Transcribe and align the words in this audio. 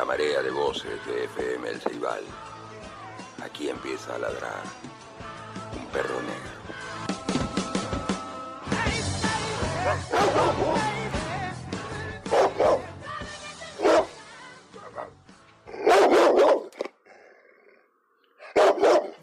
La 0.00 0.06
marea 0.06 0.40
de 0.40 0.50
voces 0.50 1.04
de 1.04 1.24
FM 1.24 1.68
El 1.68 1.78
Ceibal, 1.78 2.24
aquí 3.44 3.68
empieza 3.68 4.14
a 4.14 4.18
ladrar 4.18 4.62
un 5.76 5.86
perro 5.88 6.22
negro. 6.22 6.50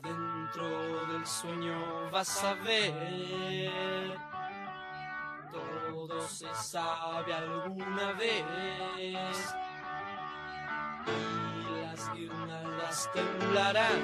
Dentro 0.04 1.08
del 1.08 1.26
sueño 1.26 2.12
vas 2.12 2.44
a 2.44 2.54
ver, 2.54 4.16
todo 5.52 6.28
se 6.28 6.54
sabe 6.54 7.34
alguna 7.34 8.12
vez. 8.12 9.57
Y 11.08 11.82
las 11.82 12.14
guirnaldas 12.14 13.10
temblarán, 13.14 14.02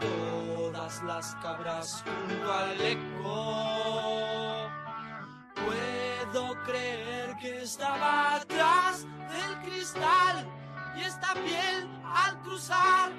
todas 0.00 1.02
las 1.04 1.34
cabras 1.36 2.04
junto 2.04 2.52
al 2.52 2.80
eco. 2.80 4.70
Puedo 5.54 6.54
creer 6.64 7.36
que 7.40 7.62
estaba 7.62 8.36
atrás 8.36 9.06
del 9.30 9.70
cristal 9.70 10.46
y 10.96 11.00
esta 11.02 11.34
piel 11.34 11.88
al 12.04 12.40
cruzar 12.42 13.10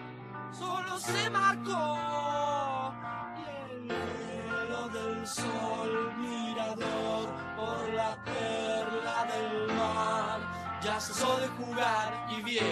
solo 0.52 1.00
se 1.00 1.30
marcó. 1.30 2.94
Y 3.38 3.44
el 3.72 3.88
velo 3.88 4.90
del 4.90 5.28
sol 5.28 6.14
mirador 6.18 7.30
por 7.56 7.94
la 7.94 8.16
mar 8.26 8.71
ya 10.84 11.00
cesó 11.00 11.38
de 11.38 11.48
jugar 11.50 12.28
y 12.32 12.42
viene. 12.42 12.68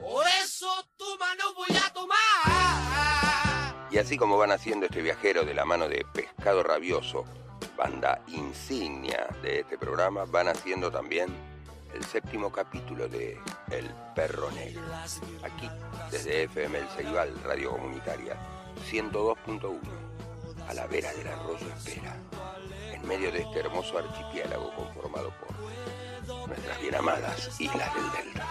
Por 0.00 0.26
eso 0.42 0.66
tu 0.96 1.04
mano 1.18 1.54
voy 1.54 1.76
a 1.76 1.92
tomar. 1.92 3.88
Y 3.90 3.98
así 3.98 4.16
como 4.16 4.36
van 4.36 4.52
haciendo 4.52 4.86
este 4.86 5.02
viajero 5.02 5.44
de 5.44 5.54
la 5.54 5.64
mano 5.64 5.88
de 5.88 6.04
Pescado 6.12 6.62
Rabioso, 6.62 7.24
banda 7.76 8.22
insignia 8.28 9.26
de 9.42 9.60
este 9.60 9.78
programa, 9.78 10.24
van 10.24 10.48
haciendo 10.48 10.90
también 10.90 11.28
el 11.94 12.04
séptimo 12.04 12.52
capítulo 12.52 13.08
de 13.08 13.38
El 13.70 13.90
Perro 14.14 14.50
Negro. 14.52 14.82
Aquí, 15.42 15.68
desde 16.10 16.44
FM 16.44 16.78
El 16.78 16.88
Ceibal, 16.88 17.34
Radio 17.44 17.70
Comunitaria, 17.72 18.36
102.1, 18.90 19.78
a 20.70 20.74
la 20.74 20.86
vera 20.86 21.12
del 21.14 21.26
arroyo 21.26 21.66
Espera, 21.66 22.16
en 22.92 23.06
medio 23.06 23.32
de 23.32 23.40
este 23.40 23.58
hermoso 23.58 23.98
archipiélago 23.98 24.72
conformado 24.76 25.32
por 25.40 26.46
nuestras 26.46 26.80
bien 26.80 26.94
amadas 26.94 27.60
Islas 27.60 27.92
del 27.92 28.12
Delta. 28.12 28.46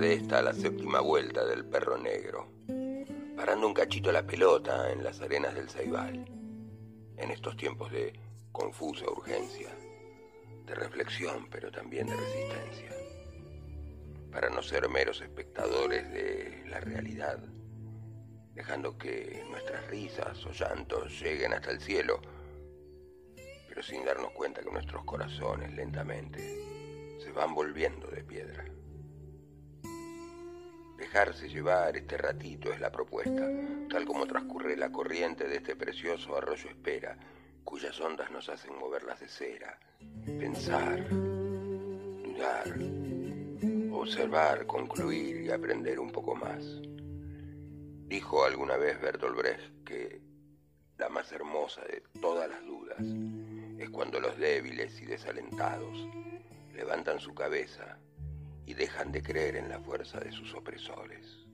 De 0.00 0.12
esta 0.12 0.42
la 0.42 0.52
séptima 0.52 1.00
vuelta 1.00 1.46
del 1.46 1.64
perro 1.64 1.96
negro, 1.96 2.48
parando 3.34 3.66
un 3.66 3.72
cachito 3.72 4.12
la 4.12 4.26
pelota 4.26 4.92
en 4.92 5.02
las 5.02 5.22
arenas 5.22 5.54
del 5.54 5.70
Ceibal, 5.70 6.22
en 7.16 7.30
estos 7.30 7.56
tiempos 7.56 7.90
de 7.90 8.12
confusa 8.52 9.06
urgencia, 9.06 9.70
de 10.66 10.74
reflexión, 10.74 11.48
pero 11.50 11.70
también 11.70 12.08
de 12.08 12.14
resistencia. 12.14 12.90
para 14.30 14.50
no 14.50 14.62
ser 14.62 14.86
meros 14.90 15.22
espectadores 15.22 16.12
de 16.12 16.64
la 16.68 16.78
realidad, 16.80 17.38
dejando 18.52 18.98
que 18.98 19.42
nuestras 19.48 19.86
risas 19.88 20.44
o 20.44 20.52
llantos 20.52 21.18
lleguen 21.22 21.54
hasta 21.54 21.70
el 21.70 21.80
cielo, 21.80 22.20
pero 23.66 23.82
sin 23.82 24.04
darnos 24.04 24.32
cuenta 24.32 24.62
que 24.62 24.70
nuestros 24.70 25.04
corazones 25.04 25.72
lentamente 25.74 27.18
se 27.18 27.32
van 27.32 27.54
volviendo 27.54 28.08
de 28.08 28.22
piedra. 28.22 28.66
Dejarse 30.96 31.48
llevar 31.48 31.96
este 31.96 32.16
ratito 32.16 32.72
es 32.72 32.80
la 32.80 32.90
propuesta, 32.90 33.48
tal 33.90 34.06
como 34.06 34.26
transcurre 34.26 34.76
la 34.76 34.90
corriente 34.90 35.46
de 35.46 35.56
este 35.56 35.76
precioso 35.76 36.36
arroyo 36.36 36.70
espera, 36.70 37.18
cuyas 37.64 38.00
ondas 38.00 38.30
nos 38.30 38.48
hacen 38.48 38.78
moverlas 38.78 39.20
de 39.20 39.28
cera, 39.28 39.78
pensar, 40.24 41.08
dudar, 41.10 42.74
observar, 43.92 44.66
concluir 44.66 45.42
y 45.42 45.50
aprender 45.50 46.00
un 46.00 46.10
poco 46.10 46.34
más. 46.34 46.64
Dijo 48.08 48.44
alguna 48.44 48.76
vez 48.76 49.00
Bertolt 49.00 49.36
Brecht 49.36 49.84
que 49.84 50.20
la 50.96 51.08
más 51.08 51.30
hermosa 51.32 51.82
de 51.82 52.02
todas 52.20 52.48
las 52.48 52.64
dudas 52.64 53.00
es 53.78 53.90
cuando 53.90 54.18
los 54.20 54.38
débiles 54.38 55.00
y 55.02 55.06
desalentados 55.06 56.08
levantan 56.72 57.20
su 57.20 57.34
cabeza 57.34 57.98
y 58.66 58.74
dejan 58.74 59.12
de 59.12 59.22
creer 59.22 59.56
en 59.56 59.68
la 59.68 59.80
fuerza 59.80 60.18
de 60.20 60.32
sus 60.32 60.52
opresores. 60.54 61.46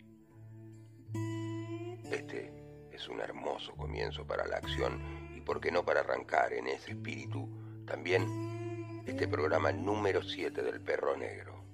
Este 2.10 2.52
es 2.90 3.08
un 3.08 3.20
hermoso 3.20 3.72
comienzo 3.74 4.26
para 4.26 4.46
la 4.46 4.56
acción 4.56 5.00
y 5.36 5.40
por 5.40 5.60
qué 5.60 5.70
no 5.70 5.84
para 5.84 6.00
arrancar 6.00 6.52
en 6.52 6.66
ese 6.66 6.92
espíritu 6.92 7.48
también 7.86 9.02
este 9.06 9.28
programa 9.28 9.72
número 9.72 10.22
7 10.22 10.62
del 10.62 10.80
Perro 10.80 11.16
Negro, 11.16 11.64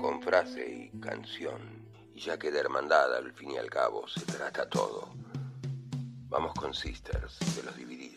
con 0.00 0.22
frase 0.22 0.66
y 0.66 0.98
canción, 0.98 1.88
y 2.14 2.20
ya 2.20 2.38
que 2.38 2.50
de 2.50 2.58
hermandad 2.58 3.14
al 3.14 3.32
fin 3.32 3.52
y 3.52 3.58
al 3.58 3.68
cabo 3.68 4.08
se 4.08 4.24
trata 4.24 4.68
todo. 4.68 5.14
Vamos 6.28 6.54
con 6.54 6.72
Sisters 6.72 7.38
de 7.56 7.62
los 7.64 7.76
Divididos. 7.76 8.13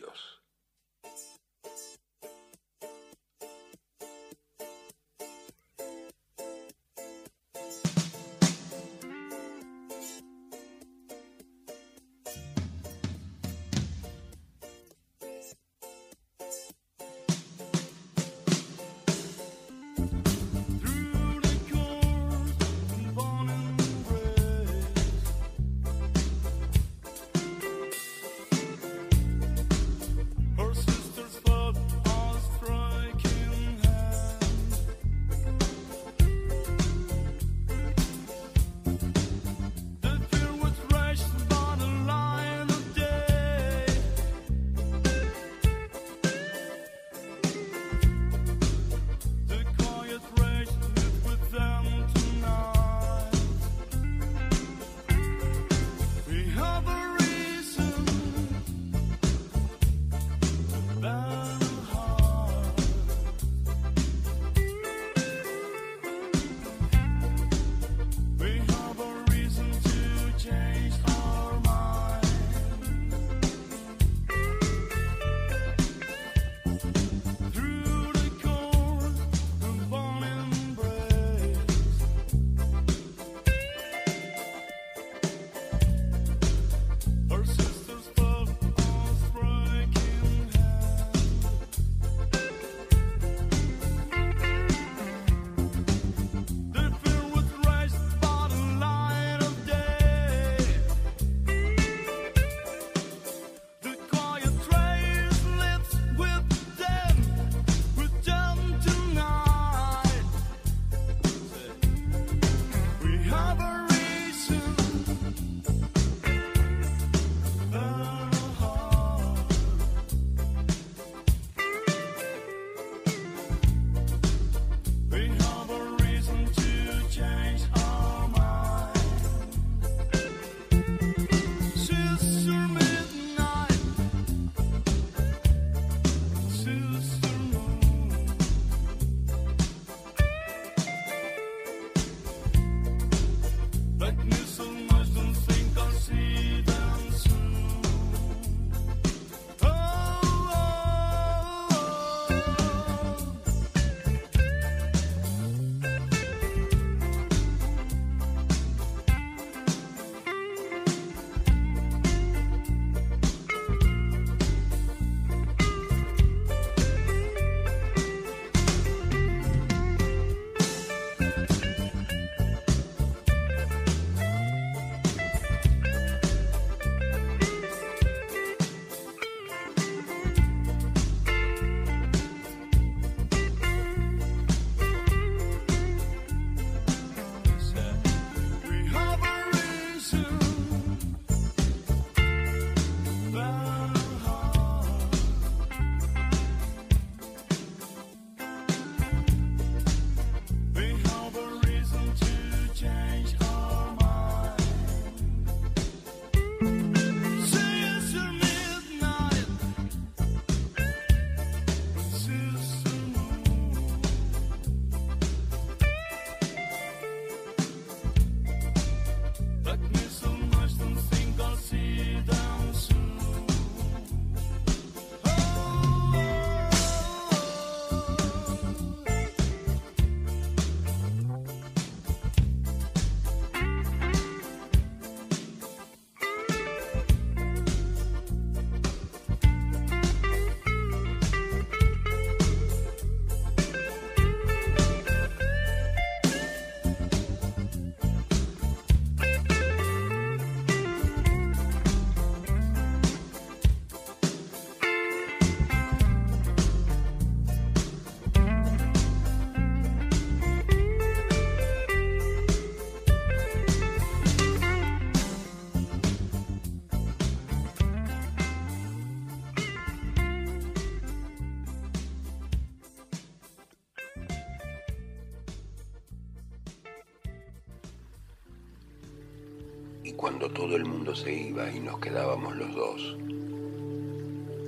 Cuando 280.28 280.50
todo 280.50 280.76
el 280.76 280.84
mundo 280.84 281.16
se 281.16 281.32
iba 281.32 281.72
y 281.72 281.80
nos 281.80 282.00
quedábamos 282.00 282.54
los 282.54 282.74
dos, 282.74 283.16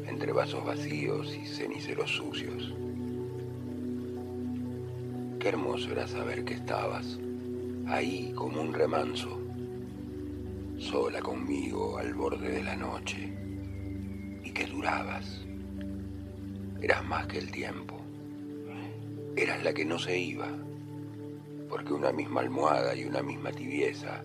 entre 0.07 0.33
vasos 0.33 0.65
vacíos 0.65 1.37
y 1.37 1.45
ceniceros 1.45 2.11
sucios. 2.11 2.73
Qué 5.39 5.49
hermoso 5.49 5.93
era 5.93 6.09
saber 6.09 6.47
que 6.47 6.55
estabas 6.55 7.19
ahí 7.87 8.33
como 8.35 8.63
un 8.63 8.73
remanso, 8.73 9.39
sola 10.79 11.21
conmigo 11.21 11.99
al 11.99 12.15
borde 12.15 12.49
de 12.49 12.63
la 12.63 12.77
noche, 12.77 13.31
y 14.43 14.53
que 14.53 14.65
durabas. 14.65 15.43
Eras 16.81 17.05
más 17.05 17.27
que 17.27 17.37
el 17.37 17.51
tiempo. 17.51 18.01
Eras 19.37 19.63
la 19.63 19.75
que 19.75 19.85
no 19.85 19.99
se 19.99 20.19
iba, 20.19 20.49
porque 21.69 21.93
una 21.93 22.13
misma 22.13 22.41
almohada 22.41 22.97
y 22.97 23.05
una 23.05 23.23
misma 23.23 23.53
tibieza 23.53 24.25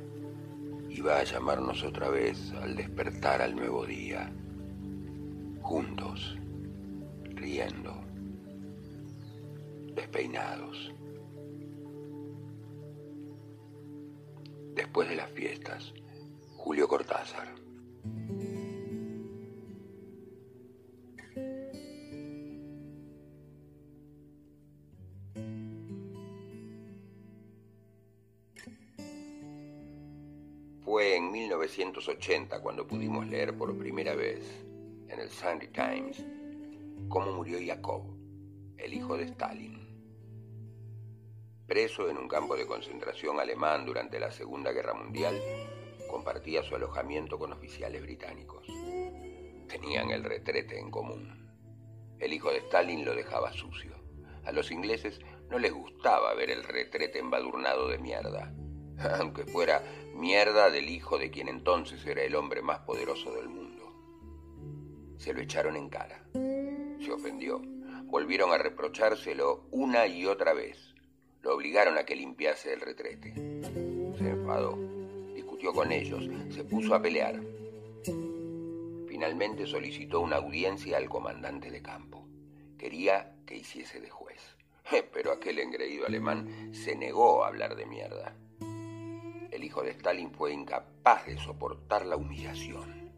iba 0.97 1.19
a 1.19 1.23
llamarnos 1.23 1.83
otra 1.83 2.07
vez 2.09 2.53
al 2.61 2.75
despertar 2.77 3.41
al 3.41 3.53
nuevo 3.53 3.85
día, 3.85 4.31
juntos, 5.61 6.37
riendo, 7.25 7.93
despeinados. 9.93 10.93
Después 14.73 15.09
de 15.09 15.17
las 15.17 15.29
fiestas, 15.31 15.93
Julio 16.55 16.87
Cortázar. 16.87 17.64
1980 31.77 32.61
cuando 32.61 32.87
pudimos 32.87 33.27
leer 33.27 33.57
por 33.57 33.77
primera 33.77 34.15
vez 34.15 34.65
en 35.09 35.19
el 35.19 35.29
Sunday 35.29 35.67
Times 35.67 36.23
cómo 37.09 37.33
murió 37.33 37.57
Jacob, 37.61 38.01
el 38.77 38.93
hijo 38.93 39.17
de 39.17 39.25
Stalin. 39.25 39.85
Preso 41.67 42.09
en 42.09 42.17
un 42.17 42.29
campo 42.29 42.55
de 42.55 42.65
concentración 42.65 43.41
alemán 43.41 43.85
durante 43.85 44.21
la 44.21 44.31
Segunda 44.31 44.71
Guerra 44.71 44.93
Mundial, 44.93 45.37
compartía 46.09 46.63
su 46.63 46.75
alojamiento 46.75 47.37
con 47.37 47.51
oficiales 47.51 48.01
británicos. 48.01 48.65
Tenían 49.67 50.11
el 50.11 50.23
retrete 50.23 50.79
en 50.79 50.89
común. 50.89 51.51
El 52.19 52.31
hijo 52.31 52.51
de 52.51 52.59
Stalin 52.59 53.03
lo 53.03 53.13
dejaba 53.13 53.51
sucio. 53.51 53.95
A 54.45 54.53
los 54.53 54.71
ingleses 54.71 55.19
no 55.49 55.59
les 55.59 55.73
gustaba 55.73 56.33
ver 56.35 56.51
el 56.51 56.63
retrete 56.63 57.19
embadurnado 57.19 57.89
de 57.89 57.97
mierda, 57.97 58.53
aunque 59.19 59.43
fuera 59.43 59.83
mierda 60.15 60.69
del 60.69 60.89
hijo 60.89 61.17
de 61.17 61.29
quien 61.29 61.49
entonces 61.49 62.05
era 62.05 62.23
el 62.23 62.35
hombre 62.35 62.61
más 62.61 62.79
poderoso 62.79 63.33
del 63.33 63.49
mundo. 63.49 63.93
Se 65.17 65.33
lo 65.33 65.41
echaron 65.41 65.75
en 65.75 65.89
cara. 65.89 66.23
Se 66.33 67.11
ofendió. 67.11 67.61
Volvieron 68.05 68.51
a 68.51 68.57
reprochárselo 68.57 69.65
una 69.71 70.07
y 70.07 70.25
otra 70.25 70.53
vez. 70.53 70.95
Lo 71.41 71.53
obligaron 71.53 71.97
a 71.97 72.05
que 72.05 72.15
limpiase 72.15 72.73
el 72.73 72.81
retrete. 72.81 73.33
Se 74.17 74.29
enfadó, 74.29 74.77
discutió 75.33 75.73
con 75.73 75.91
ellos, 75.91 76.29
se 76.49 76.63
puso 76.63 76.95
a 76.95 77.01
pelear. 77.01 77.41
Finalmente 79.07 79.65
solicitó 79.65 80.21
una 80.21 80.37
audiencia 80.37 80.97
al 80.97 81.09
comandante 81.09 81.71
de 81.71 81.81
campo. 81.81 82.25
Quería 82.77 83.35
que 83.45 83.57
hiciese 83.57 83.99
de 83.99 84.09
juez. 84.09 84.41
Pero 85.13 85.31
aquel 85.31 85.59
engreído 85.59 86.05
alemán 86.05 86.73
se 86.73 86.95
negó 86.95 87.43
a 87.43 87.47
hablar 87.47 87.75
de 87.75 87.85
mierda. 87.85 88.35
El 89.55 89.63
hijo 89.63 89.83
de 89.83 89.91
Stalin 89.91 90.31
fue 90.31 90.51
incapaz 90.51 91.25
de 91.27 91.37
soportar 91.37 92.05
la 92.05 92.17
humillación. 92.17 93.09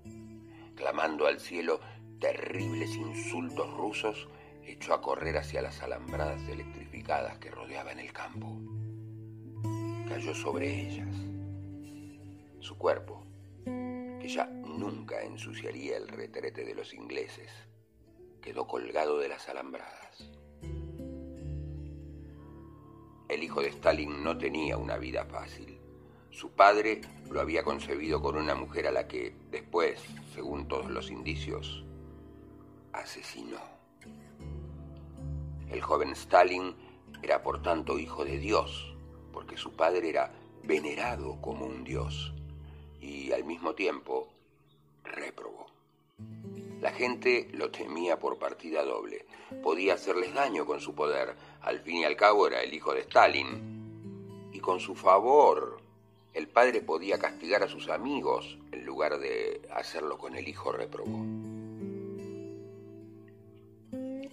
Clamando 0.75 1.25
al 1.25 1.39
cielo 1.39 1.79
terribles 2.19 2.95
insultos 2.95 3.73
rusos, 3.73 4.27
echó 4.63 4.93
a 4.93 5.01
correr 5.01 5.35
hacia 5.37 5.63
las 5.63 5.81
alambradas 5.81 6.47
electrificadas 6.47 7.39
que 7.39 7.49
rodeaban 7.49 7.97
el 7.97 8.13
campo. 8.13 8.55
Cayó 10.07 10.35
sobre 10.35 10.87
ellas. 10.87 11.15
Su 12.59 12.77
cuerpo, 12.77 13.25
que 13.65 14.27
ya 14.29 14.45
nunca 14.45 15.23
ensuciaría 15.23 15.97
el 15.97 16.07
retrete 16.07 16.63
de 16.63 16.75
los 16.75 16.93
ingleses, 16.93 17.49
quedó 18.43 18.67
colgado 18.67 19.17
de 19.17 19.29
las 19.29 19.49
alambradas. 19.49 20.31
El 23.27 23.41
hijo 23.41 23.63
de 23.63 23.69
Stalin 23.69 24.23
no 24.23 24.37
tenía 24.37 24.77
una 24.77 24.97
vida 24.97 25.25
fácil. 25.25 25.76
Su 26.37 26.51
padre 26.51 27.01
lo 27.31 27.41
había 27.41 27.63
concebido 27.63 28.21
con 28.21 28.37
una 28.37 28.53
mujer 28.53 28.85
a 28.85 28.91
la 28.91 29.07
que 29.07 29.33
después, 29.49 29.99
según 30.35 30.67
todos 30.67 30.91
los 30.91 31.09
indicios, 31.09 31.83
asesinó. 32.93 33.57
El 35.71 35.81
joven 35.81 36.11
Stalin 36.11 36.75
era 37.23 37.41
por 37.41 37.63
tanto 37.63 37.97
hijo 37.97 38.23
de 38.23 38.37
Dios, 38.37 38.95
porque 39.33 39.57
su 39.57 39.71
padre 39.71 40.09
era 40.09 40.31
venerado 40.61 41.41
como 41.41 41.65
un 41.65 41.83
dios 41.83 42.31
y 43.01 43.31
al 43.31 43.43
mismo 43.43 43.73
tiempo 43.73 44.27
réprobo. 45.05 45.65
La 46.81 46.91
gente 46.91 47.49
lo 47.53 47.71
temía 47.71 48.19
por 48.19 48.37
partida 48.37 48.83
doble. 48.83 49.25
Podía 49.63 49.95
hacerles 49.95 50.35
daño 50.35 50.67
con 50.67 50.81
su 50.81 50.93
poder. 50.93 51.35
Al 51.61 51.79
fin 51.79 51.95
y 51.95 52.05
al 52.05 52.15
cabo 52.15 52.45
era 52.45 52.61
el 52.61 52.75
hijo 52.75 52.93
de 52.93 52.99
Stalin. 52.99 54.51
Y 54.53 54.59
con 54.59 54.79
su 54.79 54.93
favor, 54.93 55.86
el 56.37 56.47
padre 56.47 56.81
podía 56.81 57.17
castigar 57.17 57.63
a 57.63 57.67
sus 57.67 57.89
amigos 57.89 58.59
en 58.71 58.85
lugar 58.85 59.17
de 59.17 59.59
hacerlo 59.73 60.19
con 60.19 60.35
el 60.35 60.47
hijo 60.47 60.71
réprobo. 60.71 61.25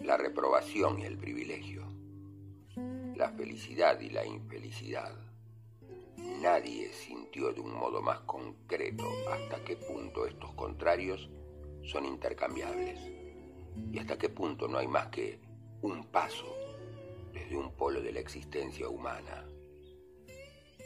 La 0.02 0.18
reprobación 0.18 0.98
y 0.98 1.04
el 1.04 1.16
privilegio. 1.16 1.82
La 3.16 3.30
felicidad 3.30 3.98
y 4.00 4.10
la 4.10 4.26
infelicidad. 4.26 5.14
Nadie 6.42 6.92
sintió 6.92 7.54
de 7.54 7.62
un 7.62 7.72
modo 7.72 8.02
más 8.02 8.20
concreto 8.20 9.10
hasta 9.32 9.64
qué 9.64 9.76
punto 9.76 10.26
estos 10.26 10.52
contrarios 10.52 11.30
son 11.84 12.04
intercambiables 12.04 13.00
y 13.90 13.98
hasta 13.98 14.18
qué 14.18 14.28
punto 14.28 14.68
no 14.68 14.76
hay 14.76 14.88
más 14.88 15.06
que 15.06 15.40
un 15.80 16.04
paso 16.08 16.54
desde 17.32 17.56
un 17.56 17.72
polo 17.72 18.02
de 18.02 18.12
la 18.12 18.20
existencia 18.20 18.90
humana 18.90 19.46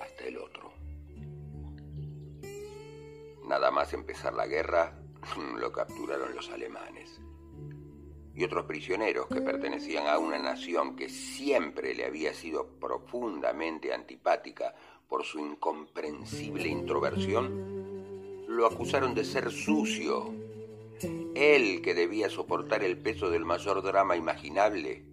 hasta 0.00 0.24
el 0.24 0.38
otro. 0.38 0.77
Nada 3.48 3.70
más 3.70 3.94
empezar 3.94 4.34
la 4.34 4.46
guerra, 4.46 4.92
lo 5.58 5.72
capturaron 5.72 6.34
los 6.34 6.50
alemanes. 6.50 7.18
Y 8.34 8.44
otros 8.44 8.66
prisioneros 8.66 9.26
que 9.26 9.40
pertenecían 9.40 10.06
a 10.06 10.18
una 10.18 10.38
nación 10.38 10.94
que 10.94 11.08
siempre 11.08 11.94
le 11.94 12.04
había 12.04 12.34
sido 12.34 12.68
profundamente 12.78 13.94
antipática 13.94 14.74
por 15.08 15.24
su 15.24 15.38
incomprensible 15.38 16.68
introversión, 16.68 18.46
lo 18.46 18.66
acusaron 18.66 19.14
de 19.14 19.24
ser 19.24 19.50
sucio. 19.50 20.30
Él, 21.34 21.80
que 21.80 21.94
debía 21.94 22.28
soportar 22.28 22.84
el 22.84 22.98
peso 22.98 23.30
del 23.30 23.46
mayor 23.46 23.82
drama 23.82 24.14
imaginable, 24.14 25.04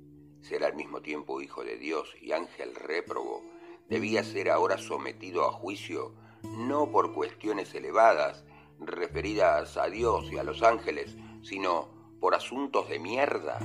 ser 0.41 0.65
al 0.65 0.75
mismo 0.75 1.01
tiempo 1.01 1.41
hijo 1.41 1.63
de 1.63 1.77
Dios 1.77 2.13
y 2.21 2.33
ángel 2.33 2.75
réprobo, 2.75 3.43
debía 3.87 4.23
ser 4.25 4.49
ahora 4.49 4.77
sometido 4.77 5.45
a 5.45 5.53
juicio 5.53 6.24
no 6.57 6.91
por 6.91 7.13
cuestiones 7.13 7.73
elevadas 7.75 8.43
referidas 8.79 9.77
a 9.77 9.87
Dios 9.87 10.31
y 10.31 10.37
a 10.37 10.43
los 10.43 10.63
ángeles, 10.63 11.15
sino 11.43 11.89
por 12.19 12.35
asuntos 12.35 12.89
de 12.89 12.99
mierda. 12.99 13.59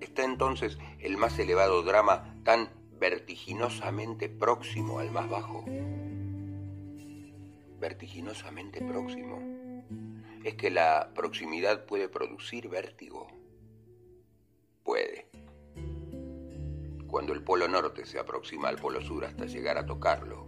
Está 0.00 0.24
entonces 0.24 0.78
el 1.00 1.16
más 1.16 1.38
elevado 1.38 1.82
drama 1.82 2.36
tan 2.44 2.70
vertiginosamente 2.98 4.28
próximo 4.28 4.98
al 4.98 5.10
más 5.10 5.28
bajo. 5.28 5.64
Vertiginosamente 7.78 8.80
próximo. 8.80 9.40
Es 10.44 10.54
que 10.54 10.70
la 10.70 11.12
proximidad 11.14 11.84
puede 11.86 12.08
producir 12.08 12.68
vértigo. 12.68 13.28
Puede. 14.82 15.28
Cuando 17.06 17.32
el 17.32 17.42
polo 17.42 17.68
norte 17.68 18.04
se 18.04 18.18
aproxima 18.18 18.68
al 18.68 18.76
polo 18.76 19.00
sur 19.00 19.24
hasta 19.24 19.46
llegar 19.46 19.78
a 19.78 19.86
tocarlo, 19.86 20.47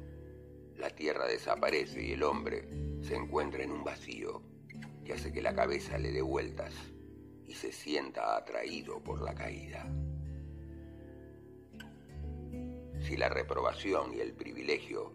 la 0.80 0.90
tierra 0.90 1.26
desaparece 1.26 2.02
y 2.02 2.12
el 2.12 2.22
hombre 2.22 2.66
se 3.02 3.14
encuentra 3.14 3.62
en 3.62 3.70
un 3.70 3.84
vacío 3.84 4.42
que 5.04 5.12
hace 5.12 5.30
que 5.32 5.42
la 5.42 5.54
cabeza 5.54 5.98
le 5.98 6.10
dé 6.10 6.22
vueltas 6.22 6.74
y 7.46 7.54
se 7.54 7.70
sienta 7.70 8.36
atraído 8.36 9.02
por 9.02 9.20
la 9.20 9.34
caída. 9.34 9.86
Si 13.02 13.16
la 13.16 13.28
reprobación 13.28 14.14
y 14.14 14.20
el 14.20 14.32
privilegio 14.32 15.12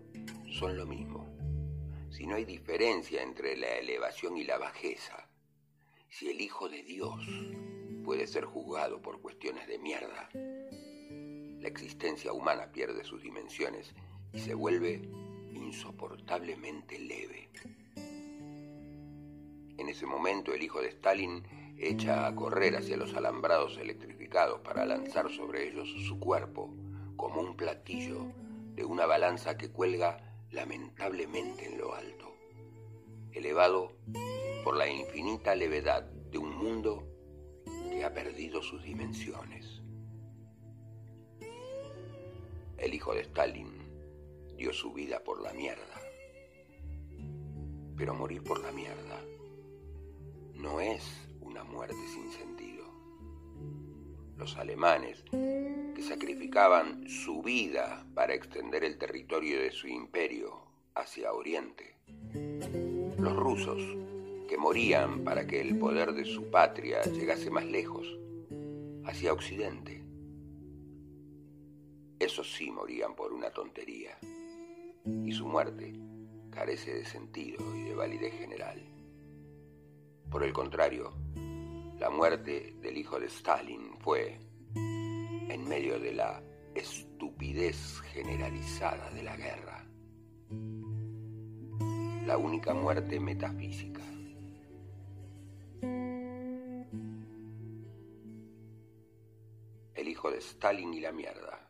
son 0.59 0.77
lo 0.77 0.85
mismo, 0.85 1.27
si 2.11 2.27
no 2.27 2.35
hay 2.35 2.45
diferencia 2.45 3.23
entre 3.23 3.57
la 3.57 3.77
elevación 3.77 4.37
y 4.37 4.43
la 4.43 4.57
bajeza, 4.57 5.27
si 6.09 6.29
el 6.29 6.41
Hijo 6.41 6.69
de 6.69 6.83
Dios 6.83 7.25
puede 8.03 8.27
ser 8.27 8.45
juzgado 8.45 9.01
por 9.01 9.19
cuestiones 9.19 9.67
de 9.67 9.79
mierda, 9.79 10.29
la 10.33 11.67
existencia 11.67 12.31
humana 12.33 12.71
pierde 12.71 13.03
sus 13.03 13.23
dimensiones 13.23 13.93
y 14.31 14.39
se 14.39 14.53
vuelve 14.53 15.09
insoportablemente 15.55 16.99
leve. 16.99 17.49
En 19.77 19.89
ese 19.89 20.05
momento 20.05 20.53
el 20.53 20.63
hijo 20.63 20.81
de 20.81 20.89
Stalin 20.89 21.43
echa 21.77 22.27
a 22.27 22.35
correr 22.35 22.75
hacia 22.75 22.97
los 22.97 23.13
alambrados 23.13 23.77
electrificados 23.77 24.61
para 24.61 24.85
lanzar 24.85 25.29
sobre 25.29 25.67
ellos 25.67 25.89
su 26.07 26.19
cuerpo 26.19 26.73
como 27.15 27.41
un 27.41 27.55
platillo 27.55 28.27
de 28.73 28.85
una 28.85 29.05
balanza 29.05 29.57
que 29.57 29.71
cuelga 29.71 30.17
lamentablemente 30.51 31.65
en 31.65 31.77
lo 31.77 31.93
alto, 31.93 32.35
elevado 33.31 33.93
por 34.63 34.75
la 34.77 34.89
infinita 34.89 35.55
levedad 35.55 36.03
de 36.03 36.37
un 36.37 36.55
mundo 36.55 37.07
que 37.89 38.03
ha 38.03 38.13
perdido 38.13 38.61
sus 38.61 38.83
dimensiones. 38.83 39.81
El 42.77 42.93
hijo 42.93 43.13
de 43.13 43.21
Stalin 43.21 43.84
dio 44.57 44.73
su 44.73 44.93
vida 44.93 45.23
por 45.23 45.41
la 45.41 45.53
mierda, 45.53 46.01
pero 47.97 48.13
morir 48.13 48.43
por 48.43 48.59
la 48.61 48.71
mierda 48.71 49.21
no 50.55 50.79
es 50.79 51.03
una 51.41 51.63
muerte 51.63 51.95
sin 52.13 52.31
sentido. 52.31 52.85
Los 54.37 54.57
alemanes, 54.57 55.23
que 55.31 56.01
sacrificaban 56.01 57.07
su 57.07 57.41
vida 57.41 58.05
para 58.13 58.33
extender 58.33 58.83
el 58.83 58.97
territorio 58.97 59.61
de 59.61 59.71
su 59.71 59.87
imperio 59.87 60.61
hacia 60.93 61.33
Oriente. 61.33 61.95
Los 63.17 63.35
rusos, 63.35 63.81
que 64.47 64.57
morían 64.57 65.23
para 65.23 65.47
que 65.47 65.61
el 65.61 65.77
poder 65.77 66.13
de 66.13 66.25
su 66.25 66.49
patria 66.49 67.01
llegase 67.03 67.49
más 67.49 67.65
lejos, 67.65 68.07
hacia 69.05 69.33
Occidente. 69.33 70.03
Esos 72.19 72.53
sí 72.53 72.71
morían 72.71 73.15
por 73.15 73.33
una 73.33 73.51
tontería, 73.51 74.17
y 75.05 75.31
su 75.31 75.45
muerte 75.45 75.93
carece 76.49 76.93
de 76.93 77.05
sentido 77.05 77.63
y 77.75 77.83
de 77.83 77.95
validez 77.95 78.33
general. 78.33 78.81
Por 80.29 80.43
el 80.43 80.53
contrario, 80.53 81.13
la 81.99 82.09
muerte 82.09 82.75
del 82.81 82.97
hijo 82.97 83.19
de 83.19 83.27
Stalin 83.27 83.97
fue, 83.99 84.39
en 84.75 85.67
medio 85.67 85.99
de 85.99 86.13
la 86.13 86.41
estupidez 86.73 88.01
generalizada 88.13 89.09
de 89.11 89.23
la 89.23 89.35
guerra, 89.37 89.85
la 92.25 92.37
única 92.37 92.73
muerte 92.73 93.19
metafísica. 93.19 94.01
El 99.93 100.07
hijo 100.09 100.31
de 100.31 100.39
Stalin 100.39 100.93
y 100.93 100.99
la 100.99 101.11
mierda. 101.11 101.69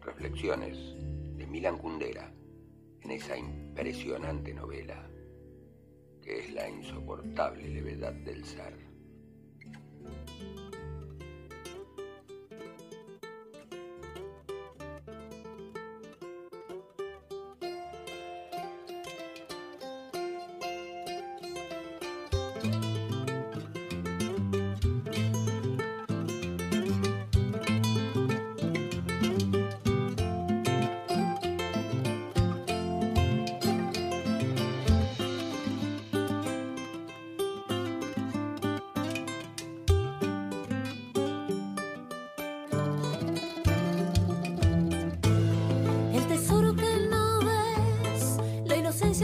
Reflexiones 0.00 0.96
Milan 1.56 1.78
Kundera 1.78 2.30
en 3.00 3.12
esa 3.12 3.34
impresionante 3.34 4.52
novela 4.52 5.08
que 6.20 6.40
es 6.40 6.52
la 6.52 6.68
insoportable 6.68 7.66
levedad 7.66 8.12
del 8.12 8.44
ser. 8.44 8.76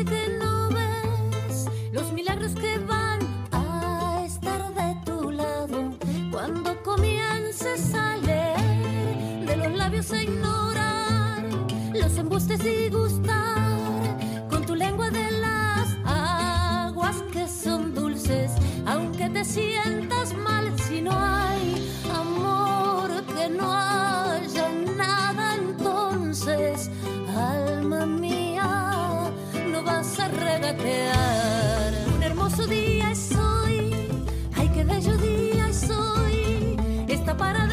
Que 0.05 0.29
no 0.41 0.69
ves, 0.71 1.67
los 1.93 2.13
milagros 2.13 2.53
que 2.55 2.79
van 2.79 3.21
a 3.53 4.25
estar 4.27 4.75
de 4.75 4.97
tu 5.05 5.31
lado. 5.31 5.93
Cuando 6.31 6.83
comiences 6.83 7.95
a 7.95 8.17
leer 8.17 9.47
de 9.47 9.57
los 9.57 9.73
labios 9.77 10.13
a 10.13 10.23
ignorar 10.23 11.45
los 11.95 12.17
embustes 12.17 12.65
y 12.65 12.89
gustar 12.89 14.19
con 14.51 14.67
tu 14.67 14.75
lengua 14.75 15.11
de 15.11 15.31
las 15.31 15.97
aguas 16.05 17.23
que 17.33 17.47
son 17.47 17.95
dulces, 17.95 18.51
aunque 18.87 19.29
te 19.31 19.45
sientas 19.45 20.35
mal 20.35 20.73
si 20.81 21.01
no 21.01 21.13
hay 21.13 21.42
Un 30.85 32.23
hermoso 32.25 32.67
día 32.67 33.13
es 33.13 33.31
hoy, 33.37 33.95
ay 34.57 34.69
qué 34.75 34.83
bello 34.83 35.17
día 35.17 35.69
es 35.69 35.89
hoy, 35.89 36.77
está 37.07 37.37
para 37.37 37.67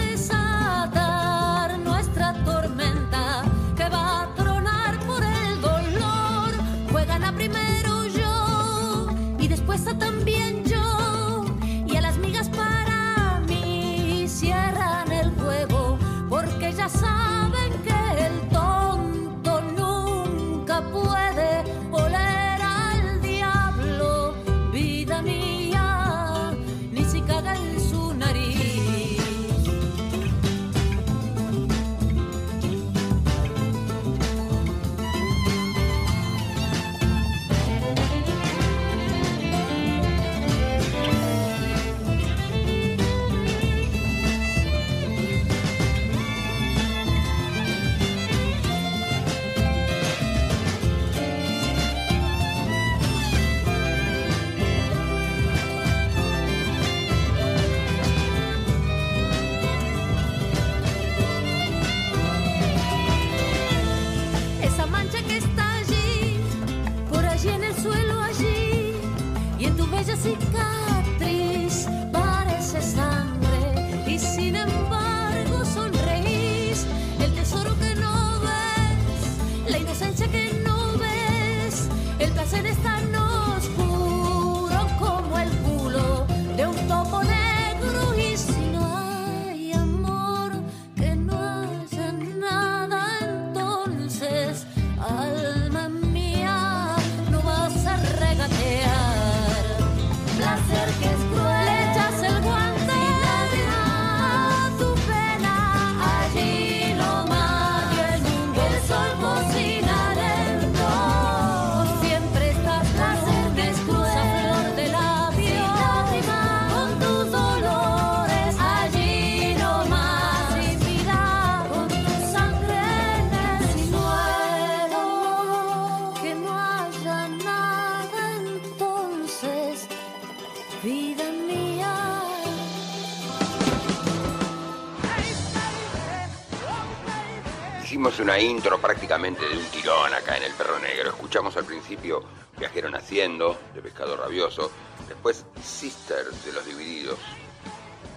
intro 138.41 138.79
prácticamente 138.79 139.47
de 139.47 139.57
un 139.57 139.65
tirón 139.65 140.13
acá 140.13 140.37
en 140.37 140.43
El 140.43 140.53
Perro 140.53 140.79
Negro. 140.79 141.09
Escuchamos 141.09 141.57
al 141.57 141.65
principio 141.65 142.23
Viajero 142.57 142.89
Naciendo, 142.89 143.59
de 143.73 143.81
Pescado 143.81 144.15
Rabioso, 144.15 144.71
después 145.07 145.45
Sisters 145.61 146.45
de 146.45 146.53
Los 146.53 146.65
Divididos. 146.65 147.19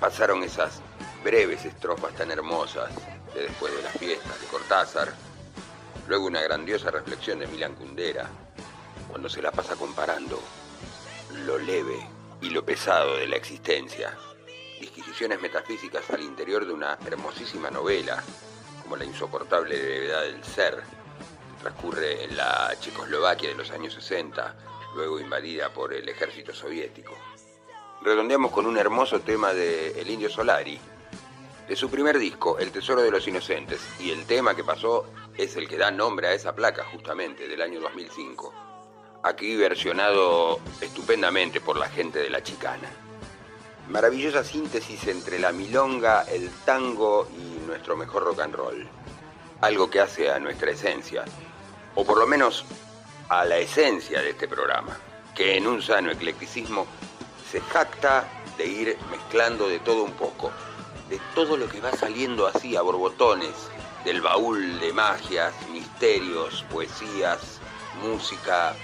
Pasaron 0.01 0.43
esas 0.43 0.81
breves 1.25 1.65
estrofas 1.65 2.15
tan 2.15 2.31
hermosas 2.31 2.91
de 3.35 3.43
Después 3.43 3.75
de 3.75 3.83
las 3.83 3.93
Fiestas 3.97 4.41
de 4.41 4.47
Cortázar, 4.47 5.15
luego 6.07 6.27
una 6.27 6.43
grandiosa 6.43 6.91
reflexión 6.91 7.39
de 7.39 7.47
Milan 7.47 7.75
Kundera, 7.75 8.29
cuando 9.09 9.29
se 9.29 9.41
la 9.41 9.51
pasa 9.51 9.77
comparando 9.77 10.41
lo 11.47 11.59
leve 11.59 11.99
y 12.41 12.51
lo 12.51 12.65
pesado 12.65 13.17
de 13.17 13.27
la 13.27 13.37
existencia, 13.37 14.17
disquisiciones 14.81 15.41
metafísicas 15.41 16.09
al 16.11 16.23
interior 16.23 16.67
de 16.67 16.73
una 16.73 16.99
hermosísima 17.07 17.71
novela, 17.71 18.23
como 18.93 18.99
La 18.99 19.07
insoportable 19.07 19.75
levedad 19.75 20.21
del 20.25 20.45
ser, 20.45 20.83
transcurre 21.63 22.25
en 22.25 22.37
la 22.37 22.75
Checoslovaquia 22.79 23.49
de 23.49 23.55
los 23.55 23.71
años 23.71 23.95
60, 23.95 24.55
luego 24.95 25.19
invadida 25.19 25.71
por 25.71 25.95
el 25.95 26.07
ejército 26.11 26.53
soviético. 26.53 27.17
Redondeamos 28.03 28.53
con 28.53 28.67
un 28.67 28.77
hermoso 28.77 29.21
tema 29.21 29.55
de 29.55 29.99
El 29.99 30.11
Indio 30.11 30.29
Solari, 30.29 30.79
de 31.67 31.75
su 31.75 31.89
primer 31.89 32.19
disco, 32.19 32.59
El 32.59 32.71
Tesoro 32.71 33.01
de 33.01 33.11
los 33.11 33.27
Inocentes, 33.27 33.81
y 33.99 34.11
el 34.11 34.27
tema 34.27 34.55
que 34.55 34.63
pasó 34.63 35.07
es 35.39 35.57
el 35.57 35.69
que 35.69 35.79
da 35.79 35.91
nombre 35.91 36.27
a 36.27 36.35
esa 36.35 36.55
placa 36.55 36.85
justamente 36.85 37.49
del 37.49 37.63
año 37.63 37.81
2005. 37.81 38.53
Aquí 39.23 39.57
versionado 39.57 40.61
estupendamente 40.83 41.63
por 41.63 41.79
la 41.79 41.89
gente 41.89 42.19
de 42.19 42.29
La 42.29 42.43
Chicana. 42.43 42.91
Maravillosa 43.93 44.43
síntesis 44.43 45.07
entre 45.07 45.39
la 45.39 45.53
milonga, 45.53 46.23
el 46.23 46.49
tango 46.65 47.29
y 47.37 47.67
nuestro 47.67 47.95
mejor 47.95 48.25
rock 48.25 48.41
and 48.41 48.55
roll. 48.55 48.89
Algo 49.61 49.91
que 49.91 50.01
hace 50.01 50.31
a 50.31 50.39
nuestra 50.39 50.71
esencia, 50.71 51.27
o 51.95 52.03
por 52.03 52.17
lo 52.17 52.27
menos 52.27 52.65
a 53.29 53.45
la 53.45 53.59
esencia 53.59 54.23
de 54.23 54.31
este 54.31 54.49
programa, 54.49 54.97
que 55.35 55.59
en 55.59 55.67
un 55.67 55.83
sano 55.83 56.11
eclecticismo 56.11 56.87
se 57.51 57.61
jacta 57.61 58.25
de 58.57 58.67
ir 58.67 58.99
mezclando 59.11 59.69
de 59.69 59.81
todo 59.81 60.05
un 60.05 60.13
poco, 60.13 60.51
de 61.11 61.21
todo 61.35 61.59
lo 61.59 61.69
que 61.69 61.83
va 61.83 61.93
saliendo 61.93 62.47
así 62.47 62.75
a 62.77 62.81
borbotones, 62.81 63.53
del 64.07 64.23
baúl 64.23 64.81
de 64.81 64.91
magias, 64.95 65.53
misterios, 65.69 66.65
poesías, 66.71 67.61
música 68.03 68.75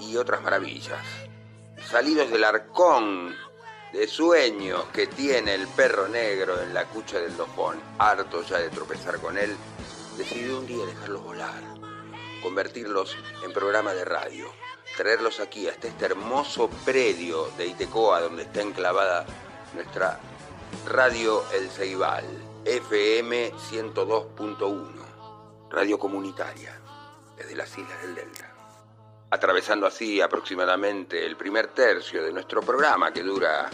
y 0.00 0.16
otras 0.16 0.40
maravillas. 0.40 1.04
Salidos 1.86 2.30
del 2.30 2.44
arcón 2.44 3.36
de 3.92 4.06
sueños 4.06 4.84
que 4.92 5.06
tiene 5.06 5.54
el 5.54 5.66
perro 5.68 6.08
negro 6.08 6.60
en 6.60 6.74
la 6.74 6.84
cucha 6.86 7.18
del 7.18 7.36
dojón, 7.36 7.80
harto 7.98 8.42
ya 8.42 8.58
de 8.58 8.68
tropezar 8.68 9.18
con 9.20 9.38
él, 9.38 9.56
decidió 10.16 10.58
un 10.58 10.66
día 10.66 10.84
dejarlos 10.84 11.22
volar, 11.22 11.62
convertirlos 12.42 13.16
en 13.44 13.52
programa 13.52 13.94
de 13.94 14.04
radio, 14.04 14.46
traerlos 14.96 15.40
aquí 15.40 15.68
hasta 15.68 15.88
este 15.88 16.04
hermoso 16.04 16.68
predio 16.84 17.48
de 17.56 17.66
Itecoa 17.66 18.20
donde 18.20 18.42
está 18.42 18.60
enclavada 18.60 19.24
nuestra 19.74 20.20
radio 20.86 21.42
El 21.54 21.70
Ceibal, 21.70 22.24
FM 22.64 23.52
102.1, 23.52 25.70
radio 25.70 25.98
comunitaria, 25.98 26.78
desde 27.36 27.54
las 27.54 27.76
Islas 27.78 28.02
del 28.02 28.14
Delta 28.14 28.47
atravesando 29.30 29.86
así 29.86 30.20
aproximadamente 30.20 31.26
el 31.26 31.36
primer 31.36 31.68
tercio 31.68 32.22
de 32.22 32.32
nuestro 32.32 32.62
programa 32.62 33.12
que 33.12 33.22
dura 33.22 33.68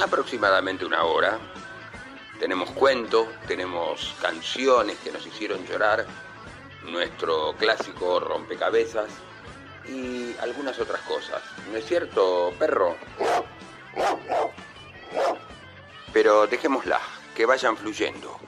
aproximadamente 0.00 0.84
una 0.84 1.04
hora. 1.04 1.38
Tenemos 2.38 2.70
cuentos, 2.70 3.28
tenemos 3.46 4.14
canciones 4.22 4.98
que 4.98 5.12
nos 5.12 5.26
hicieron 5.26 5.66
llorar, 5.66 6.06
nuestro 6.84 7.54
clásico 7.58 8.20
rompecabezas 8.20 9.10
y 9.88 10.34
algunas 10.40 10.78
otras 10.78 11.00
cosas. 11.02 11.42
¿No 11.70 11.76
es 11.76 11.84
cierto, 11.84 12.52
perro? 12.58 12.96
Pero 16.12 16.46
dejémoslas, 16.46 17.02
que 17.34 17.46
vayan 17.46 17.76
fluyendo, 17.76 18.38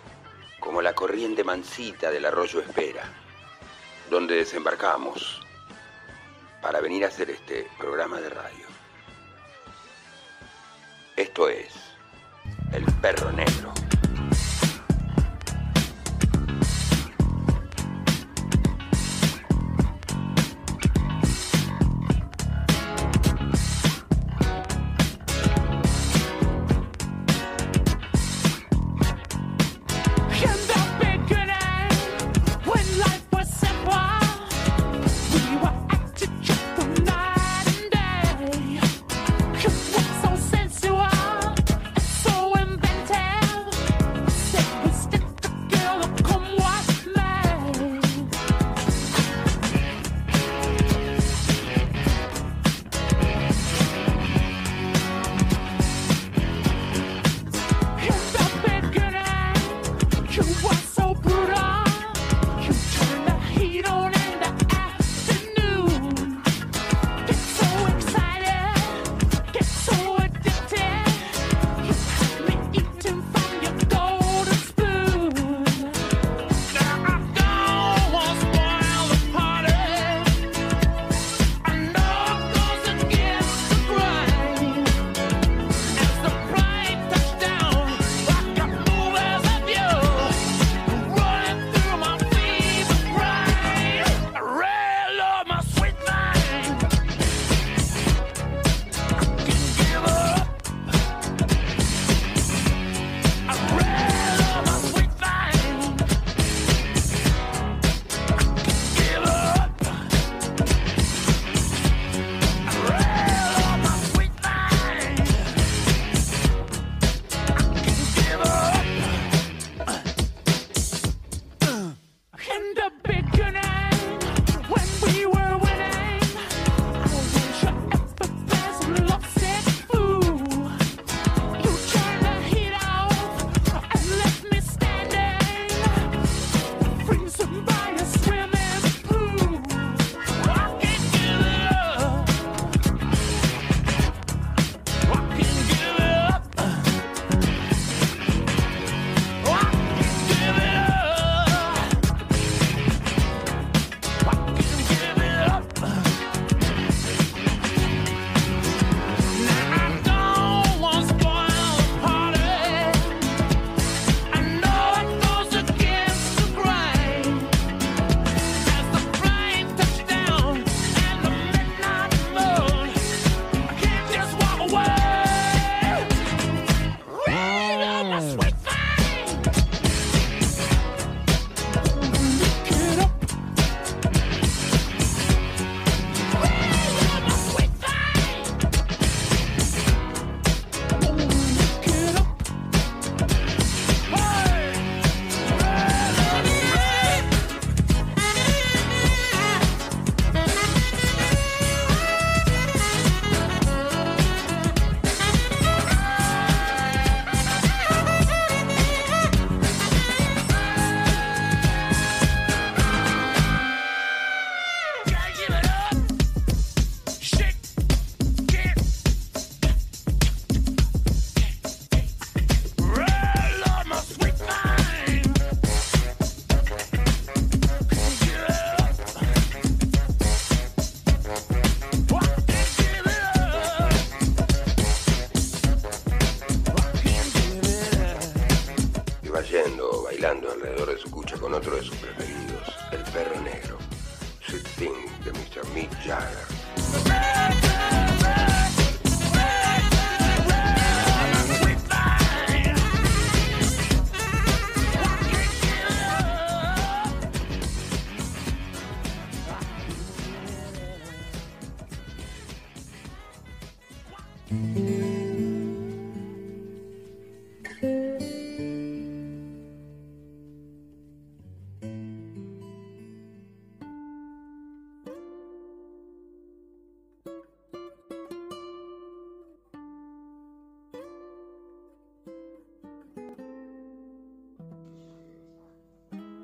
como 0.59 0.81
la 0.81 0.95
corriente 0.95 1.45
mansita 1.45 2.11
del 2.11 2.25
arroyo 2.25 2.61
Espera, 2.61 3.05
donde 4.11 4.37
desembarcamos 4.37 5.42
para 6.63 6.81
venir 6.81 7.05
a 7.05 7.09
hacer 7.09 7.29
este 7.29 7.67
programa 7.77 8.21
de 8.21 8.31
radio. 8.31 8.67
Esto 11.17 11.49
es 11.49 11.75
El 12.73 12.85
Perro 13.03 13.33
Negro. 13.33 13.75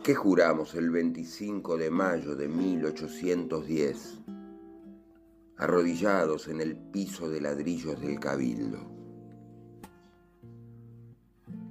¿Qué 0.08 0.14
juramos 0.14 0.74
el 0.74 0.88
25 0.88 1.76
de 1.76 1.90
mayo 1.90 2.34
de 2.34 2.48
1810? 2.48 4.20
Arrodillados 5.58 6.48
en 6.48 6.62
el 6.62 6.78
piso 6.78 7.28
de 7.28 7.42
ladrillos 7.42 8.00
del 8.00 8.18
cabildo. 8.18 8.90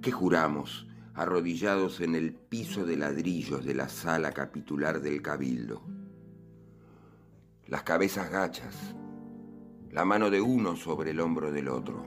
¿Qué 0.03 0.11
juramos 0.11 0.85
arrodillados 1.15 1.99
en 1.99 2.13
el 2.13 2.31
piso 2.31 2.85
de 2.85 2.97
ladrillos 2.97 3.65
de 3.65 3.73
la 3.73 3.89
sala 3.89 4.31
capitular 4.31 5.01
del 5.01 5.23
cabildo? 5.23 5.81
Las 7.65 7.81
cabezas 7.81 8.29
gachas, 8.29 8.93
la 9.89 10.05
mano 10.05 10.29
de 10.29 10.41
uno 10.41 10.75
sobre 10.75 11.09
el 11.09 11.21
hombro 11.21 11.51
del 11.51 11.69
otro. 11.69 12.05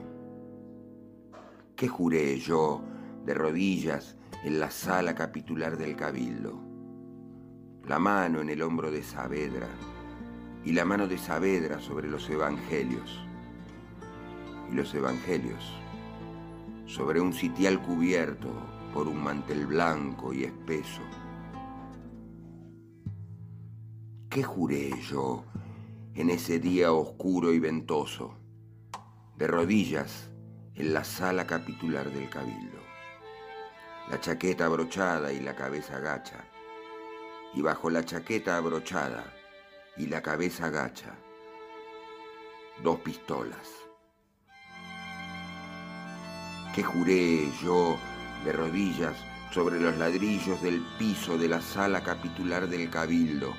¿Qué 1.75 1.89
juré 1.89 2.39
yo 2.39 2.81
de 3.25 3.33
rodillas 3.33 4.17
en 4.43 4.59
la 4.59 4.71
sala 4.71 5.15
capitular 5.15 5.77
del 5.77 5.95
cabildo? 5.95 6.59
La 7.87 7.99
mano 7.99 8.41
en 8.41 8.49
el 8.49 8.61
hombro 8.61 8.91
de 8.91 9.03
Saavedra 9.03 9.67
y 10.63 10.73
la 10.73 10.85
mano 10.85 11.07
de 11.07 11.17
Saavedra 11.17 11.79
sobre 11.79 12.07
los 12.07 12.29
evangelios. 12.29 13.19
Y 14.71 14.75
los 14.75 14.93
evangelios 14.93 15.81
sobre 16.85 17.21
un 17.21 17.33
sitial 17.33 17.81
cubierto 17.81 18.49
por 18.93 19.07
un 19.07 19.23
mantel 19.23 19.65
blanco 19.65 20.33
y 20.33 20.43
espeso. 20.43 21.01
¿Qué 24.29 24.43
juré 24.43 24.91
yo 25.09 25.45
en 26.15 26.29
ese 26.29 26.59
día 26.59 26.91
oscuro 26.91 27.53
y 27.53 27.59
ventoso, 27.59 28.33
de 29.37 29.47
rodillas 29.47 30.29
en 30.75 30.93
la 30.93 31.03
sala 31.03 31.47
capitular 31.47 32.11
del 32.11 32.29
cabildo? 32.29 32.80
La 34.11 34.19
chaqueta 34.19 34.65
abrochada 34.65 35.31
y 35.31 35.39
la 35.39 35.55
cabeza 35.55 35.97
gacha, 35.99 36.43
y 37.53 37.61
bajo 37.61 37.89
la 37.89 38.03
chaqueta 38.03 38.57
abrochada 38.57 39.23
y 39.95 40.07
la 40.07 40.21
cabeza 40.21 40.69
gacha, 40.69 41.15
dos 42.83 42.99
pistolas. 42.99 43.69
¿Qué 46.75 46.83
juré 46.83 47.49
yo 47.63 47.97
de 48.43 48.51
rodillas 48.51 49.15
sobre 49.49 49.79
los 49.79 49.97
ladrillos 49.97 50.61
del 50.61 50.85
piso 50.99 51.37
de 51.37 51.47
la 51.47 51.61
sala 51.61 52.03
capitular 52.03 52.67
del 52.67 52.89
cabildo, 52.89 53.53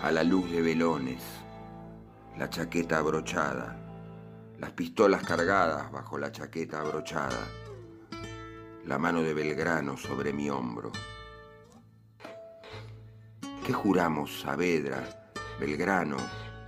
a 0.00 0.10
la 0.10 0.24
luz 0.24 0.50
de 0.50 0.62
velones, 0.62 1.22
la 2.38 2.48
chaqueta 2.48 2.96
abrochada, 2.96 3.76
las 4.58 4.70
pistolas 4.70 5.22
cargadas 5.24 5.92
bajo 5.92 6.16
la 6.16 6.32
chaqueta 6.32 6.80
abrochada, 6.80 7.59
la 8.90 8.98
mano 8.98 9.22
de 9.22 9.32
Belgrano 9.32 9.96
sobre 9.96 10.32
mi 10.32 10.50
hombro. 10.50 10.90
¿Qué 13.64 13.72
juramos 13.72 14.40
Saavedra, 14.40 15.30
Belgrano, 15.60 16.16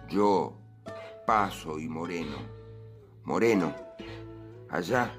yo, 0.09 0.57
Paso 1.27 1.81
y 1.81 1.89
Moreno? 1.89 2.37
Moreno, 3.25 3.75
allá, 4.71 5.13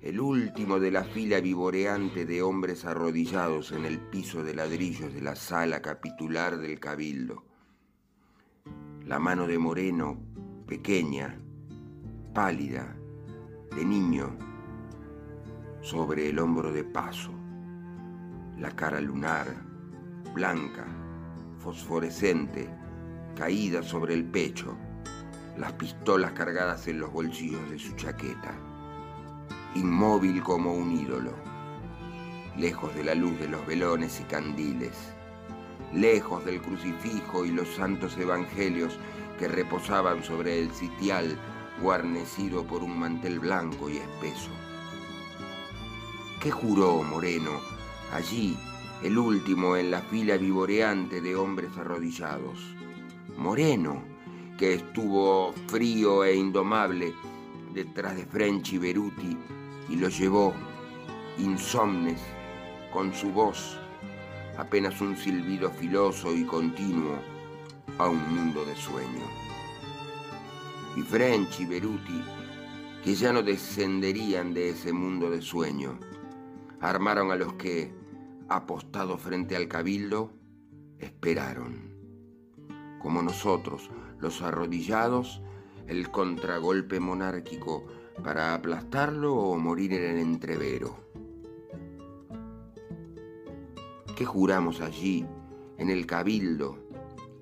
el 0.00 0.20
último 0.20 0.78
de 0.78 0.92
la 0.92 1.02
fila 1.02 1.40
vivoreante 1.40 2.24
de 2.24 2.40
hombres 2.40 2.84
arrodillados 2.84 3.72
en 3.72 3.84
el 3.84 3.98
piso 3.98 4.44
de 4.44 4.54
ladrillos 4.54 5.12
de 5.12 5.22
la 5.22 5.34
sala 5.34 5.82
capitular 5.82 6.58
del 6.58 6.78
cabildo. 6.78 7.42
La 9.04 9.18
mano 9.18 9.48
de 9.48 9.58
Moreno, 9.58 10.20
pequeña, 10.68 11.36
pálida, 12.32 12.96
de 13.74 13.84
niño, 13.84 14.53
sobre 15.84 16.30
el 16.30 16.38
hombro 16.38 16.72
de 16.72 16.82
Paso. 16.82 17.30
La 18.56 18.70
cara 18.70 19.02
lunar, 19.02 19.54
blanca, 20.32 20.86
fosforescente, 21.58 22.70
caída 23.36 23.82
sobre 23.82 24.14
el 24.14 24.24
pecho, 24.24 24.78
las 25.58 25.74
pistolas 25.74 26.32
cargadas 26.32 26.88
en 26.88 27.00
los 27.00 27.12
bolsillos 27.12 27.68
de 27.68 27.78
su 27.78 27.92
chaqueta, 27.96 28.54
inmóvil 29.74 30.42
como 30.42 30.72
un 30.72 30.90
ídolo, 30.90 31.34
lejos 32.56 32.94
de 32.94 33.04
la 33.04 33.14
luz 33.14 33.38
de 33.38 33.48
los 33.48 33.66
velones 33.66 34.22
y 34.22 34.24
candiles, 34.24 35.12
lejos 35.92 36.46
del 36.46 36.62
crucifijo 36.62 37.44
y 37.44 37.50
los 37.50 37.68
santos 37.74 38.16
evangelios 38.16 38.98
que 39.38 39.48
reposaban 39.48 40.24
sobre 40.24 40.60
el 40.60 40.70
sitial 40.70 41.36
guarnecido 41.82 42.66
por 42.66 42.82
un 42.82 42.98
mantel 42.98 43.38
blanco 43.38 43.90
y 43.90 43.98
espeso. 43.98 44.63
¿Qué 46.44 46.50
juró 46.50 47.02
Moreno 47.02 47.52
allí 48.12 48.54
el 49.02 49.16
último 49.16 49.78
en 49.78 49.90
la 49.90 50.02
fila 50.02 50.36
vivoreante 50.36 51.22
de 51.22 51.34
hombres 51.34 51.70
arrodillados. 51.78 52.58
Moreno, 53.38 54.02
que 54.58 54.74
estuvo 54.74 55.54
frío 55.68 56.22
e 56.22 56.36
indomable 56.36 57.14
detrás 57.72 58.16
de 58.16 58.26
French 58.26 58.74
y 58.74 58.78
Beruti 58.78 59.38
y 59.88 59.96
lo 59.96 60.10
llevó, 60.10 60.52
insomnes, 61.38 62.20
con 62.92 63.14
su 63.14 63.30
voz, 63.30 63.78
apenas 64.58 65.00
un 65.00 65.16
silbido 65.16 65.70
filoso 65.70 66.36
y 66.36 66.44
continuo, 66.44 67.16
a 67.96 68.06
un 68.06 68.20
mundo 68.34 68.66
de 68.66 68.76
sueño. 68.76 69.24
Y 70.94 71.00
French 71.00 71.60
y 71.60 71.64
Beruti, 71.64 72.22
que 73.02 73.14
ya 73.14 73.32
no 73.32 73.42
descenderían 73.42 74.52
de 74.52 74.68
ese 74.68 74.92
mundo 74.92 75.30
de 75.30 75.40
sueño, 75.40 75.98
armaron 76.84 77.30
a 77.30 77.36
los 77.36 77.54
que, 77.54 77.90
apostados 78.50 79.18
frente 79.18 79.56
al 79.56 79.68
cabildo, 79.68 80.30
esperaron. 80.98 81.94
Como 83.00 83.22
nosotros, 83.22 83.90
los 84.18 84.42
arrodillados, 84.42 85.40
el 85.86 86.10
contragolpe 86.10 87.00
monárquico 87.00 87.86
para 88.22 88.54
aplastarlo 88.54 89.34
o 89.34 89.58
morir 89.58 89.94
en 89.94 90.16
el 90.16 90.18
entrevero. 90.18 90.94
¿Qué 94.14 94.26
juramos 94.26 94.82
allí, 94.82 95.26
en 95.78 95.88
el 95.88 96.04
cabildo, 96.04 96.78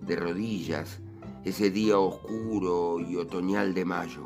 de 0.03 0.15
rodillas, 0.17 1.01
ese 1.45 1.71
día 1.71 1.99
oscuro 1.99 3.01
y 3.01 3.17
otoñal 3.17 3.75
de 3.75 3.85
mayo? 3.85 4.23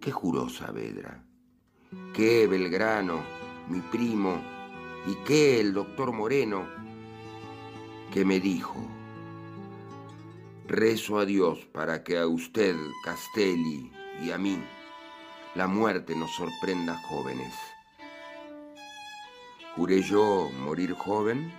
¿Qué 0.00 0.10
juró 0.10 0.48
Saavedra? 0.48 1.24
¿Qué 2.12 2.48
Belgrano, 2.48 3.43
mi 3.68 3.80
primo, 3.80 4.40
y 5.06 5.14
qué 5.24 5.60
el 5.60 5.74
doctor 5.74 6.12
Moreno, 6.12 6.66
que 8.12 8.24
me 8.24 8.40
dijo, 8.40 8.76
rezo 10.66 11.18
a 11.18 11.24
Dios 11.24 11.58
para 11.72 12.04
que 12.04 12.18
a 12.18 12.26
usted, 12.26 12.76
Castelli, 13.04 13.90
y 14.22 14.30
a 14.30 14.38
mí, 14.38 14.58
la 15.54 15.66
muerte 15.66 16.14
nos 16.14 16.34
sorprenda 16.34 16.96
jóvenes. 17.08 17.54
¿Juré 19.76 20.02
yo 20.02 20.50
morir 20.60 20.94
joven? 20.94 21.52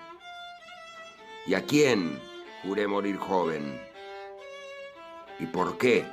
¿Y 1.47 1.53
a 1.53 1.61
quién 1.65 2.19
juré 2.63 2.87
morir 2.87 3.17
joven? 3.17 3.79
¿Y 5.39 5.45
por 5.47 5.77
qué? 5.77 6.05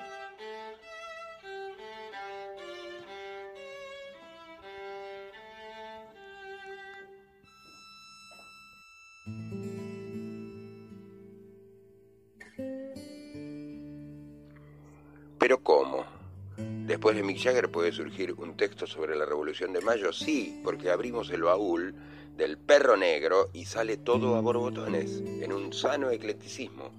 De 17.23 17.29
Mick 17.29 17.71
puede 17.71 17.93
surgir 17.93 18.35
un 18.39 18.57
texto 18.57 18.87
sobre 18.87 19.15
la 19.15 19.25
Revolución 19.25 19.73
de 19.73 19.81
Mayo, 19.81 20.13
sí, 20.13 20.61
porque 20.65 20.91
abrimos 20.91 21.31
el 21.31 21.43
baúl 21.43 21.95
del 22.37 22.59
perro 22.59 22.97
negro 22.97 23.51
y 23.53 23.65
sale 23.65 23.97
todo 23.97 24.35
a 24.35 24.41
borbotones, 24.41 25.23
en 25.41 25.53
un 25.53 25.73
sano 25.73 26.11
eclecticismo. 26.11 26.91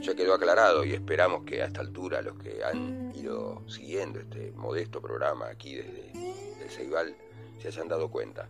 Ya 0.00 0.14
quedó 0.16 0.34
aclarado 0.34 0.84
y 0.84 0.94
esperamos 0.94 1.44
que 1.44 1.62
a 1.62 1.66
esta 1.66 1.80
altura 1.80 2.22
los 2.22 2.36
que 2.38 2.64
han 2.64 3.12
ido 3.14 3.62
siguiendo 3.68 4.18
este 4.18 4.52
modesto 4.56 5.00
programa 5.00 5.46
aquí 5.46 5.76
desde 5.76 6.12
el 6.62 6.70
Ceibal 6.70 7.14
se 7.60 7.68
hayan 7.68 7.86
dado 7.86 8.10
cuenta. 8.10 8.48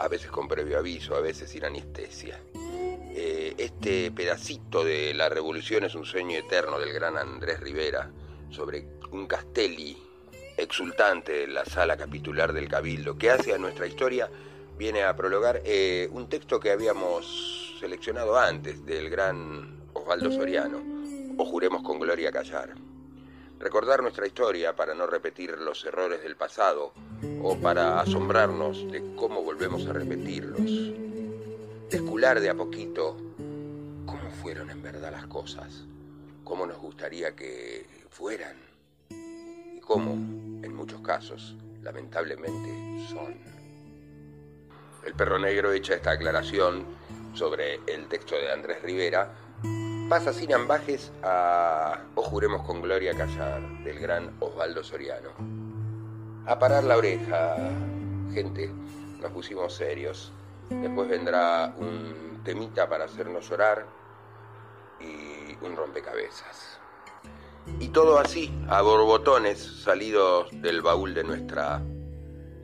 A 0.00 0.08
veces 0.08 0.30
con 0.30 0.48
previo 0.48 0.78
aviso, 0.78 1.14
a 1.14 1.20
veces 1.20 1.50
sin 1.50 1.64
anestesia. 1.64 2.40
Eh, 2.54 3.54
este 3.56 4.10
pedacito 4.10 4.84
de 4.84 5.14
la 5.14 5.28
revolución 5.28 5.84
es 5.84 5.94
un 5.94 6.04
sueño 6.04 6.38
eterno 6.38 6.78
del 6.78 6.92
gran 6.92 7.16
Andrés 7.16 7.60
Rivera 7.60 8.10
sobre 8.50 8.95
un 9.10 9.26
Castelli 9.26 9.96
exultante 10.56 11.44
en 11.44 11.54
la 11.54 11.64
sala 11.64 11.96
capitular 11.96 12.52
del 12.52 12.68
Cabildo, 12.68 13.18
que 13.18 13.30
hace 13.30 13.52
a 13.52 13.58
nuestra 13.58 13.86
historia, 13.86 14.30
viene 14.78 15.04
a 15.04 15.14
prologar 15.16 15.60
eh, 15.64 16.08
un 16.12 16.28
texto 16.28 16.60
que 16.60 16.70
habíamos 16.70 17.76
seleccionado 17.80 18.38
antes 18.38 18.84
del 18.84 19.10
gran 19.10 19.76
Osvaldo 19.92 20.30
Soriano, 20.32 20.82
o 21.36 21.44
juremos 21.44 21.82
con 21.82 21.98
gloria 21.98 22.32
callar. 22.32 22.74
Recordar 23.58 24.02
nuestra 24.02 24.26
historia 24.26 24.76
para 24.76 24.94
no 24.94 25.06
repetir 25.06 25.50
los 25.58 25.84
errores 25.84 26.22
del 26.22 26.36
pasado 26.36 26.92
o 27.42 27.56
para 27.56 28.00
asombrarnos 28.00 28.90
de 28.92 29.14
cómo 29.14 29.42
volvemos 29.42 29.86
a 29.86 29.92
repetirlos. 29.92 30.92
Descular 31.90 32.40
de 32.40 32.50
a 32.50 32.54
poquito 32.54 33.16
cómo 34.04 34.30
fueron 34.42 34.70
en 34.70 34.82
verdad 34.82 35.12
las 35.12 35.26
cosas, 35.26 35.84
cómo 36.44 36.66
nos 36.66 36.78
gustaría 36.78 37.34
que 37.34 37.86
fueran 38.10 38.65
y 39.86 39.92
cómo, 39.92 40.12
en 40.12 40.74
muchos 40.74 41.00
casos, 41.00 41.56
lamentablemente 41.82 43.06
son. 43.08 43.36
El 45.04 45.14
perro 45.14 45.38
negro 45.38 45.72
echa 45.72 45.94
esta 45.94 46.12
aclaración 46.12 46.84
sobre 47.34 47.76
el 47.86 48.08
texto 48.08 48.34
de 48.34 48.52
Andrés 48.52 48.82
Rivera 48.82 49.32
pasa 50.08 50.32
sin 50.32 50.52
ambajes 50.52 51.12
a 51.22 52.00
O 52.14 52.22
juremos 52.22 52.62
con 52.62 52.80
gloria 52.80 53.16
callar, 53.16 53.60
del 53.84 53.98
gran 53.98 54.34
Osvaldo 54.40 54.82
Soriano. 54.82 55.30
A 56.46 56.58
parar 56.58 56.84
la 56.84 56.96
oreja, 56.96 57.56
gente, 58.32 58.70
nos 59.20 59.30
pusimos 59.32 59.74
serios. 59.74 60.32
Después 60.70 61.08
vendrá 61.08 61.74
un 61.78 62.40
temita 62.44 62.88
para 62.88 63.04
hacernos 63.04 63.48
llorar 63.48 63.86
y 65.00 65.64
un 65.64 65.76
rompecabezas. 65.76 66.80
Y 67.78 67.88
todo 67.88 68.18
así, 68.18 68.50
a 68.68 68.82
borbotones 68.82 69.58
salidos 69.58 70.48
del 70.62 70.82
baúl 70.82 71.14
de 71.14 71.24
nuestra 71.24 71.82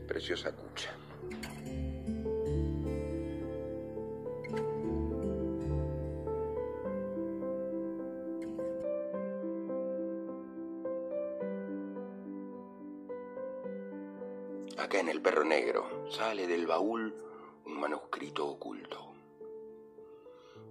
preciosa 0.07 0.53
cucha. 0.53 0.91
Acá 14.79 15.01
en 15.01 15.09
el 15.09 15.21
perro 15.21 15.45
negro 15.45 16.11
sale 16.11 16.47
del 16.47 16.67
baúl 16.67 17.15
un 17.67 17.81
manuscrito 17.81 18.47
oculto. 18.47 19.13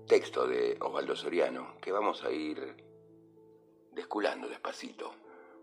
Texto 0.08 0.48
de 0.48 0.78
Osvaldo 0.82 1.16
Soriano 1.16 1.76
que 1.82 1.92
vamos 1.92 2.24
a 2.24 2.32
ir 2.32 2.91
desculando 3.92 4.48
despacito, 4.48 5.14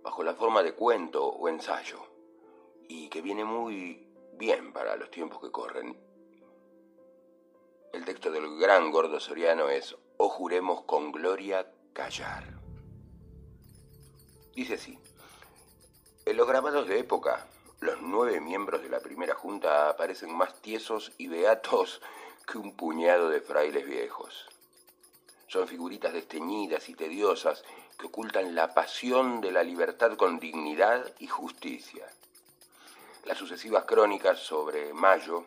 bajo 0.03 0.23
la 0.23 0.35
forma 0.35 0.63
de 0.63 0.75
cuento 0.75 1.27
o 1.27 1.49
ensayo, 1.49 2.01
y 2.89 3.09
que 3.09 3.23
viene 3.23 3.45
muy 3.45 4.07
bien 4.35 4.73
para 4.73 4.97
los 4.97 5.11
tiempos 5.11 5.41
que 5.41 5.51
corren. 5.51 5.99
El 7.93 8.05
texto 8.05 8.31
del 8.31 8.59
gran 8.59 8.91
gordo 8.91 9.19
Soriano 9.19 9.69
es 9.69 9.97
O 10.19 10.29
juremos 10.29 10.83
con 10.83 11.11
gloria 11.11 11.73
callar. 11.93 12.45
Dice 14.55 14.75
así, 14.75 14.99
en 16.25 16.37
los 16.37 16.47
grabados 16.47 16.87
de 16.87 16.99
época, 16.99 17.47
los 17.81 18.03
nueve 18.03 18.41
miembros 18.41 18.83
de 18.83 18.89
la 18.89 19.01
primera 19.01 19.35
junta 19.35 19.89
aparecen 19.89 20.37
más 20.37 20.61
tiesos 20.61 21.13
y 21.17 21.29
beatos 21.29 22.03
que 22.47 22.59
un 22.59 22.77
puñado 22.77 23.29
de 23.29 23.41
frailes 23.41 23.87
viejos. 23.87 24.49
Son 25.47 25.67
figuritas 25.67 26.13
desteñidas 26.13 26.89
y 26.89 26.95
tediosas 26.95 27.65
que 27.99 28.07
ocultan 28.07 28.55
la 28.55 28.73
pasión 28.73 29.41
de 29.41 29.51
la 29.51 29.63
libertad 29.63 30.17
con 30.17 30.39
dignidad 30.39 31.13
y 31.19 31.27
justicia. 31.27 32.07
Las 33.25 33.37
sucesivas 33.37 33.85
crónicas 33.85 34.39
sobre 34.39 34.95
Mayo 34.95 35.45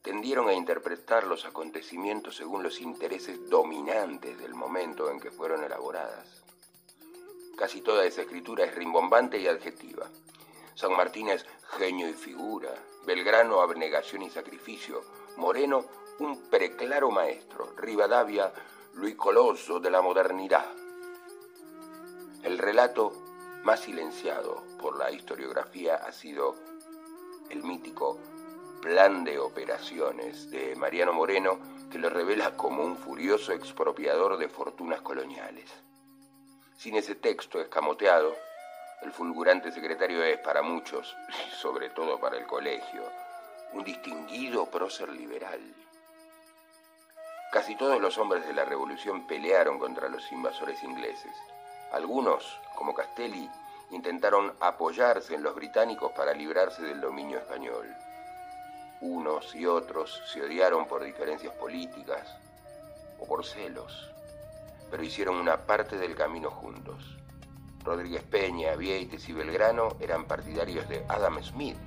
tendieron 0.00 0.48
a 0.48 0.54
interpretar 0.54 1.24
los 1.24 1.44
acontecimientos 1.44 2.36
según 2.36 2.62
los 2.62 2.80
intereses 2.80 3.50
dominantes 3.50 4.38
del 4.38 4.54
momento 4.54 5.10
en 5.10 5.18
que 5.18 5.30
fueron 5.30 5.64
elaboradas. 5.64 6.44
Casi 7.56 7.80
toda 7.80 8.04
esa 8.04 8.22
escritura 8.22 8.64
es 8.64 8.74
rimbombante 8.74 9.38
y 9.38 9.48
adjetiva. 9.48 10.08
San 10.74 10.96
Martín 10.96 11.28
es 11.28 11.44
genio 11.76 12.08
y 12.08 12.14
figura, 12.14 12.70
Belgrano 13.06 13.60
abnegación 13.60 14.22
y 14.22 14.30
sacrificio, 14.30 15.02
Moreno 15.36 15.84
un 16.20 16.48
preclaro 16.48 17.10
maestro, 17.10 17.74
Rivadavia 17.76 18.52
Luis 18.94 19.16
Coloso 19.16 19.80
de 19.80 19.90
la 19.90 20.00
modernidad. 20.00 20.83
El 22.44 22.58
relato 22.58 23.10
más 23.62 23.80
silenciado 23.80 24.62
por 24.78 24.98
la 24.98 25.10
historiografía 25.10 25.94
ha 25.94 26.12
sido 26.12 26.54
el 27.48 27.62
mítico 27.62 28.18
Plan 28.82 29.24
de 29.24 29.38
Operaciones 29.38 30.50
de 30.50 30.76
Mariano 30.76 31.14
Moreno, 31.14 31.58
que 31.90 31.98
lo 31.98 32.10
revela 32.10 32.54
como 32.54 32.84
un 32.84 32.98
furioso 32.98 33.54
expropiador 33.54 34.36
de 34.36 34.50
fortunas 34.50 35.00
coloniales. 35.00 35.70
Sin 36.76 36.96
ese 36.96 37.14
texto 37.14 37.62
escamoteado, 37.62 38.36
el 39.00 39.12
fulgurante 39.12 39.72
secretario 39.72 40.22
es 40.22 40.38
para 40.40 40.60
muchos, 40.60 41.16
sobre 41.56 41.88
todo 41.88 42.20
para 42.20 42.36
el 42.36 42.46
colegio, 42.46 43.04
un 43.72 43.84
distinguido 43.84 44.66
prócer 44.66 45.08
liberal. 45.08 45.62
Casi 47.50 47.74
todos 47.74 48.02
los 48.02 48.18
hombres 48.18 48.46
de 48.46 48.52
la 48.52 48.66
revolución 48.66 49.26
pelearon 49.26 49.78
contra 49.78 50.10
los 50.10 50.30
invasores 50.30 50.82
ingleses. 50.82 51.34
Algunos, 51.94 52.60
como 52.74 52.92
Castelli, 52.92 53.48
intentaron 53.92 54.52
apoyarse 54.58 55.36
en 55.36 55.44
los 55.44 55.54
británicos 55.54 56.10
para 56.10 56.32
librarse 56.32 56.82
del 56.82 57.00
dominio 57.00 57.38
español. 57.38 57.86
Unos 59.00 59.54
y 59.54 59.64
otros 59.64 60.20
se 60.26 60.42
odiaron 60.42 60.88
por 60.88 61.04
diferencias 61.04 61.54
políticas 61.54 62.36
o 63.20 63.26
por 63.26 63.44
celos, 63.44 64.10
pero 64.90 65.04
hicieron 65.04 65.36
una 65.36 65.56
parte 65.56 65.96
del 65.96 66.16
camino 66.16 66.50
juntos. 66.50 67.16
Rodríguez 67.84 68.24
Peña, 68.24 68.74
Vieites 68.74 69.28
y 69.28 69.32
Belgrano 69.32 69.90
eran 70.00 70.24
partidarios 70.24 70.88
de 70.88 71.04
Adam 71.08 71.40
Smith, 71.44 71.78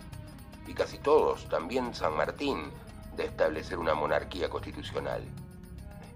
y 0.68 0.74
casi 0.74 1.00
todos, 1.00 1.50
también 1.50 1.94
San 1.94 2.16
Martín, 2.16 2.72
de 3.18 3.26
establecer 3.26 3.78
una 3.78 3.94
monarquía 3.94 4.50
constitucional. 4.50 5.22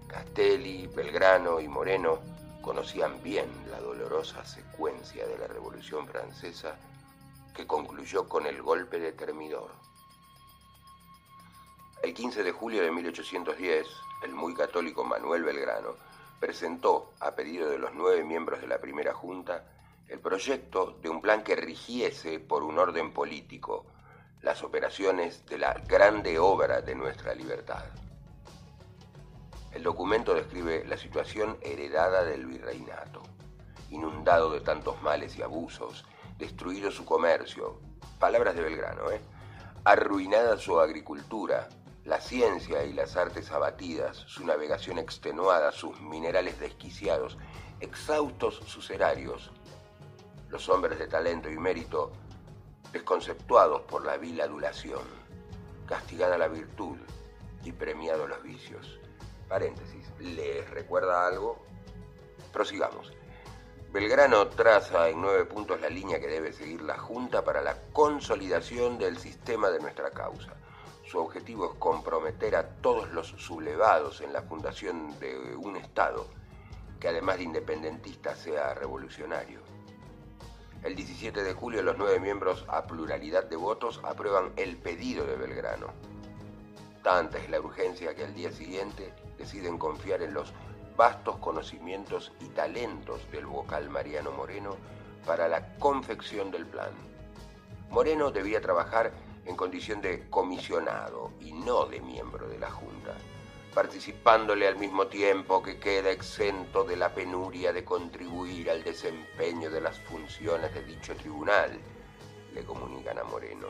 Castelli, 0.08 0.88
Belgrano 0.88 1.60
y 1.60 1.68
Moreno 1.68 2.31
conocían 2.62 3.22
bien 3.24 3.50
la 3.70 3.80
dolorosa 3.80 4.46
secuencia 4.46 5.28
de 5.28 5.38
la 5.38 5.48
Revolución 5.48 6.08
Francesa 6.08 6.78
que 7.54 7.68
concluyó 7.68 8.30
con 8.30 8.46
el 8.46 8.62
golpe 8.62 9.00
de 9.00 9.12
Termidor. 9.12 9.72
El 12.04 12.14
15 12.14 12.44
de 12.44 12.52
julio 12.52 12.82
de 12.82 12.92
1810, 12.92 13.88
el 14.24 14.34
muy 14.34 14.54
católico 14.54 15.04
Manuel 15.04 15.44
Belgrano 15.44 15.96
presentó, 16.40 17.14
a 17.20 17.36
pedido 17.36 17.70
de 17.70 17.78
los 17.78 17.94
nueve 17.94 18.24
miembros 18.24 18.62
de 18.62 18.68
la 18.68 18.80
primera 18.80 19.14
junta, 19.14 19.66
el 20.08 20.20
proyecto 20.20 20.98
de 21.02 21.10
un 21.10 21.22
plan 21.22 21.44
que 21.44 21.56
rigiese 21.56 22.40
por 22.40 22.64
un 22.64 22.80
orden 22.80 23.14
político 23.14 23.86
las 24.42 24.64
operaciones 24.64 25.46
de 25.46 25.60
la 25.60 25.74
grande 25.88 26.40
obra 26.40 26.82
de 26.82 26.96
nuestra 26.96 27.36
libertad. 27.36 27.84
El 29.72 29.84
documento 29.84 30.34
describe 30.34 30.84
la 30.86 30.98
situación 30.98 31.58
heredada 31.62 32.24
del 32.24 32.46
virreinato, 32.46 33.22
inundado 33.90 34.52
de 34.52 34.62
tantos 34.62 35.02
males 35.02 35.38
y 35.38 35.42
abusos, 35.42 36.06
destruido 36.38 36.92
su 36.92 37.06
comercio, 37.06 37.80
palabras 38.20 38.56
de 38.56 38.64
Belgrano, 38.64 39.10
¿eh? 39.12 39.22
arruinada 39.86 40.58
su 40.58 40.80
agricultura, 40.80 41.70
la 42.04 42.20
ciencia 42.20 42.84
y 42.84 42.94
las 42.94 43.16
artes 43.16 43.52
abatidas, 43.52 44.18
su 44.28 44.46
navegación 44.46 45.00
extenuada, 45.00 45.72
sus 45.72 46.02
minerales 46.02 46.60
desquiciados, 46.60 47.38
exhaustos 47.80 48.62
sus 48.66 48.90
erarios, 48.90 49.52
los 50.50 50.68
hombres 50.70 51.00
de 51.00 51.08
talento 51.08 51.50
y 51.50 51.58
mérito 51.58 52.12
desconceptuados 52.92 53.82
por 53.84 54.06
la 54.06 54.18
vil 54.18 54.42
adulación, 54.42 55.04
castigada 55.88 56.38
la 56.38 56.48
virtud 56.48 56.98
y 57.64 57.72
premiado 57.72 58.28
los 58.28 58.44
vicios. 58.44 59.01
Paréntesis, 59.52 60.10
¿les 60.20 60.70
recuerda 60.70 61.28
algo? 61.28 61.58
Prosigamos. 62.54 63.12
Belgrano 63.92 64.48
traza 64.48 65.10
en 65.10 65.20
nueve 65.20 65.44
puntos 65.44 65.82
la 65.82 65.90
línea 65.90 66.22
que 66.22 66.28
debe 66.28 66.54
seguir 66.54 66.82
la 66.82 66.98
Junta 66.98 67.44
para 67.44 67.62
la 67.62 67.76
consolidación 67.92 68.98
del 68.98 69.18
sistema 69.18 69.70
de 69.70 69.82
nuestra 69.82 70.12
causa. 70.12 70.54
Su 71.06 71.20
objetivo 71.20 71.66
es 71.66 71.78
comprometer 71.80 72.56
a 72.56 72.66
todos 72.66 73.12
los 73.12 73.28
sublevados 73.28 74.22
en 74.22 74.32
la 74.32 74.42
fundación 74.42 75.20
de 75.20 75.54
un 75.58 75.76
Estado 75.76 76.30
que 77.02 77.10
además 77.10 77.36
de 77.40 77.44
independentista 77.44 78.34
sea 78.38 78.74
revolucionario. 78.74 79.60
El 80.82 80.96
17 80.96 81.44
de 81.44 81.54
julio 81.54 81.84
los 81.84 81.98
nueve 81.98 82.22
miembros 82.22 82.64
a 82.70 82.88
pluralidad 82.88 83.44
de 83.50 83.58
votos 83.58 84.00
aprueban 84.06 84.54
el 84.56 84.78
pedido 84.78 85.26
de 85.26 85.36
Belgrano. 85.36 85.88
Tanta 87.04 87.38
es 87.38 87.50
la 87.50 87.60
urgencia 87.60 88.16
que 88.16 88.24
al 88.24 88.34
día 88.34 88.52
siguiente 88.54 89.12
deciden 89.42 89.78
confiar 89.78 90.22
en 90.22 90.34
los 90.34 90.54
vastos 90.96 91.38
conocimientos 91.38 92.32
y 92.40 92.46
talentos 92.50 93.30
del 93.32 93.48
vocal 93.48 93.90
Mariano 93.90 94.32
Moreno 94.32 94.76
para 95.26 95.48
la 95.48 95.76
confección 95.78 96.52
del 96.52 96.66
plan. 96.68 96.92
Moreno 97.90 98.32
debía 98.32 98.62
trabajar 98.62 99.12
en 99.46 99.56
condición 99.56 100.00
de 100.00 100.30
comisionado 100.30 101.32
y 101.40 101.54
no 101.54 101.86
de 101.86 102.02
miembro 102.02 102.48
de 102.48 102.60
la 102.60 102.70
Junta, 102.70 103.16
participándole 103.74 104.68
al 104.68 104.78
mismo 104.78 105.08
tiempo 105.08 105.64
que 105.64 105.80
queda 105.80 106.12
exento 106.12 106.84
de 106.84 106.96
la 106.96 107.14
penuria 107.14 107.74
de 107.74 107.84
contribuir 107.84 108.70
al 108.70 108.84
desempeño 108.84 109.72
de 109.72 109.82
las 109.82 110.00
funciones 110.02 110.72
de 110.74 110.84
dicho 110.84 111.16
tribunal, 111.16 111.80
le 112.54 112.64
comunican 112.64 113.18
a 113.18 113.24
Moreno, 113.24 113.68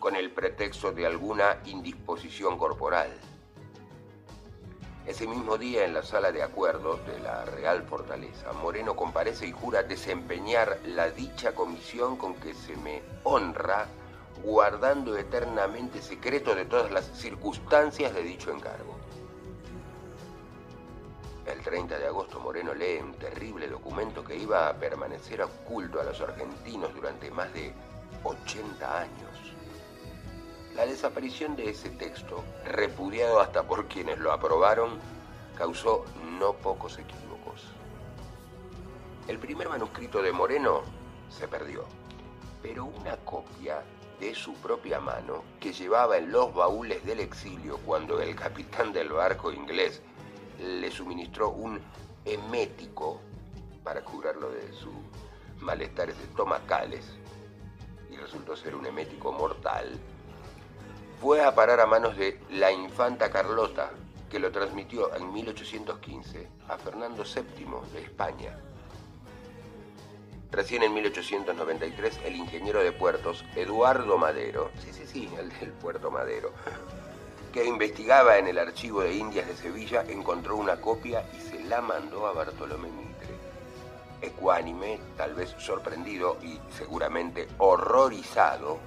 con 0.00 0.16
el 0.16 0.32
pretexto 0.32 0.90
de 0.90 1.06
alguna 1.06 1.60
indisposición 1.66 2.58
corporal. 2.58 3.12
Ese 5.06 5.26
mismo 5.26 5.58
día 5.58 5.84
en 5.84 5.92
la 5.92 6.02
sala 6.02 6.32
de 6.32 6.42
acuerdos 6.42 7.06
de 7.06 7.18
la 7.20 7.44
Real 7.44 7.82
Fortaleza, 7.82 8.54
Moreno 8.54 8.96
comparece 8.96 9.46
y 9.46 9.52
jura 9.52 9.82
desempeñar 9.82 10.78
la 10.86 11.10
dicha 11.10 11.54
comisión 11.54 12.16
con 12.16 12.34
que 12.36 12.54
se 12.54 12.74
me 12.76 13.02
honra, 13.22 13.86
guardando 14.42 15.14
eternamente 15.18 16.00
secreto 16.00 16.54
de 16.54 16.64
todas 16.64 16.90
las 16.90 17.04
circunstancias 17.04 18.14
de 18.14 18.22
dicho 18.22 18.50
encargo. 18.50 18.96
El 21.44 21.60
30 21.60 21.98
de 21.98 22.06
agosto 22.06 22.40
Moreno 22.40 22.72
lee 22.72 23.00
un 23.02 23.12
terrible 23.12 23.68
documento 23.68 24.24
que 24.24 24.36
iba 24.36 24.68
a 24.70 24.72
permanecer 24.72 25.42
oculto 25.42 26.00
a 26.00 26.04
los 26.04 26.18
argentinos 26.22 26.94
durante 26.94 27.30
más 27.30 27.52
de 27.52 27.74
80 28.22 29.00
años. 29.00 29.54
La 30.74 30.86
desaparición 30.86 31.54
de 31.54 31.70
ese 31.70 31.88
texto, 31.90 32.42
repudiado 32.64 33.40
hasta 33.40 33.62
por 33.62 33.86
quienes 33.86 34.18
lo 34.18 34.32
aprobaron, 34.32 34.98
causó 35.56 36.04
no 36.40 36.54
pocos 36.54 36.98
equívocos. 36.98 37.62
El 39.28 39.38
primer 39.38 39.68
manuscrito 39.68 40.20
de 40.20 40.32
Moreno 40.32 40.82
se 41.30 41.46
perdió, 41.46 41.84
pero 42.60 42.86
una 42.86 43.16
copia 43.18 43.84
de 44.18 44.34
su 44.34 44.54
propia 44.54 44.98
mano 44.98 45.44
que 45.60 45.72
llevaba 45.72 46.18
en 46.18 46.32
los 46.32 46.52
baúles 46.52 47.04
del 47.04 47.20
exilio 47.20 47.78
cuando 47.86 48.20
el 48.20 48.34
capitán 48.34 48.92
del 48.92 49.10
barco 49.10 49.52
inglés 49.52 50.02
le 50.58 50.90
suministró 50.90 51.50
un 51.50 51.80
emético 52.24 53.20
para 53.84 54.02
curarlo 54.02 54.50
de 54.50 54.72
sus 54.72 54.94
malestares 55.60 56.18
estomacales 56.18 57.04
y 58.10 58.16
resultó 58.16 58.56
ser 58.56 58.74
un 58.74 58.86
emético 58.86 59.30
mortal, 59.30 60.00
fue 61.20 61.42
a 61.42 61.54
parar 61.54 61.80
a 61.80 61.86
manos 61.86 62.16
de 62.16 62.40
la 62.50 62.72
infanta 62.72 63.30
Carlota, 63.30 63.90
que 64.30 64.38
lo 64.38 64.50
transmitió 64.50 65.14
en 65.14 65.32
1815 65.32 66.48
a 66.68 66.76
Fernando 66.76 67.22
VII 67.24 67.92
de 67.92 68.02
España. 68.02 68.58
Recién 70.50 70.82
en 70.84 70.94
1893 70.94 72.20
el 72.24 72.36
ingeniero 72.36 72.80
de 72.80 72.92
puertos 72.92 73.44
Eduardo 73.56 74.18
Madero, 74.18 74.70
sí, 74.78 74.92
sí, 74.92 75.06
sí, 75.06 75.28
el 75.38 75.50
del 75.58 75.72
puerto 75.72 76.10
Madero, 76.10 76.52
que 77.52 77.64
investigaba 77.64 78.38
en 78.38 78.48
el 78.48 78.58
archivo 78.58 79.02
de 79.02 79.14
Indias 79.14 79.46
de 79.46 79.56
Sevilla, 79.56 80.04
encontró 80.08 80.56
una 80.56 80.80
copia 80.80 81.24
y 81.36 81.40
se 81.40 81.60
la 81.64 81.80
mandó 81.80 82.26
a 82.26 82.32
Bartolomé 82.32 82.88
Mitre. 82.88 83.34
Ecuánime, 84.20 84.98
tal 85.16 85.34
vez 85.34 85.54
sorprendido 85.58 86.38
y 86.42 86.58
seguramente 86.76 87.48
horrorizado, 87.58 88.78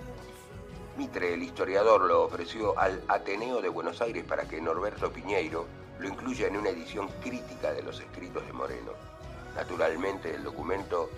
Mitre, 0.97 1.35
el 1.35 1.43
historiador, 1.43 2.01
lo 2.05 2.23
ofreció 2.23 2.77
al 2.79 3.03
Ateneo 3.07 3.61
de 3.61 3.69
Buenos 3.69 4.01
Aires 4.01 4.23
para 4.23 4.47
que 4.47 4.59
Norberto 4.59 5.11
Piñeiro 5.11 5.67
lo 5.99 6.07
incluya 6.07 6.47
en 6.47 6.57
una 6.57 6.69
edición 6.69 7.07
crítica 7.21 7.71
de 7.71 7.83
los 7.83 7.99
escritos 7.99 8.43
de 8.47 8.51
Moreno. 8.51 8.93
Naturalmente 9.55 10.33
el 10.33 10.43
documento 10.43 11.11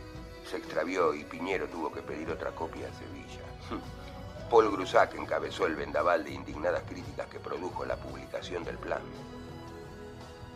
se 0.45 0.57
extravió 0.57 1.13
y 1.13 1.23
Piñero 1.23 1.67
tuvo 1.67 1.93
que 1.93 2.01
pedir 2.01 2.29
otra 2.29 2.51
copia 2.51 2.89
a 2.89 2.93
Sevilla. 2.93 3.39
Paul 4.49 4.69
Grusac 4.69 5.15
encabezó 5.15 5.65
el 5.65 5.77
vendaval 5.77 6.25
de 6.25 6.31
indignadas 6.31 6.83
críticas 6.83 7.27
que 7.27 7.39
produjo 7.39 7.85
la 7.85 7.95
publicación 7.95 8.65
del 8.65 8.77
plan. 8.77 9.01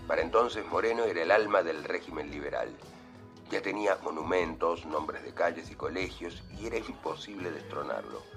Para 0.06 0.22
entonces 0.22 0.66
Moreno 0.66 1.06
era 1.06 1.22
el 1.22 1.32
alma 1.32 1.64
del 1.64 1.86
régimen 1.86 2.30
liberal. 2.30 2.68
Ya 3.50 3.62
tenía 3.62 3.98
monumentos, 4.04 4.86
nombres 4.86 5.24
de 5.24 5.34
calles 5.34 5.72
y 5.72 5.76
colegios 5.76 6.44
y 6.60 6.68
era 6.68 6.78
imposible 6.78 7.52
destronarlo. 7.52 8.33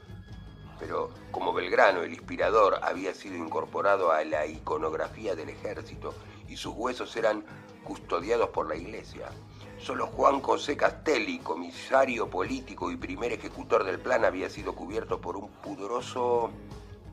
Pero 0.79 1.11
como 1.31 1.53
Belgrano, 1.53 2.03
el 2.03 2.13
inspirador, 2.13 2.79
había 2.83 3.15
sido 3.15 3.37
incorporado 3.37 4.13
a 4.13 4.25
la 4.25 4.47
iconografía 4.47 5.35
del 5.35 5.49
ejército 5.49 6.15
y 6.49 6.57
sus 6.57 6.75
huesos 6.75 7.17
eran 7.17 7.45
custodiados 7.85 8.51
por 8.51 8.69
la 8.69 8.77
iglesia, 8.77 9.31
Solo 9.79 10.07
Juan 10.07 10.41
José 10.41 10.77
Castelli, 10.77 11.39
comisario 11.39 12.29
político 12.31 12.91
y 12.91 12.97
primer 12.97 13.33
ejecutor 13.33 13.85
del 13.85 14.01
plan, 14.01 14.25
había 14.25 14.49
sido 14.49 14.75
cubierto 14.75 15.21
por 15.21 15.37
un 15.37 15.49
pudoroso 15.49 16.51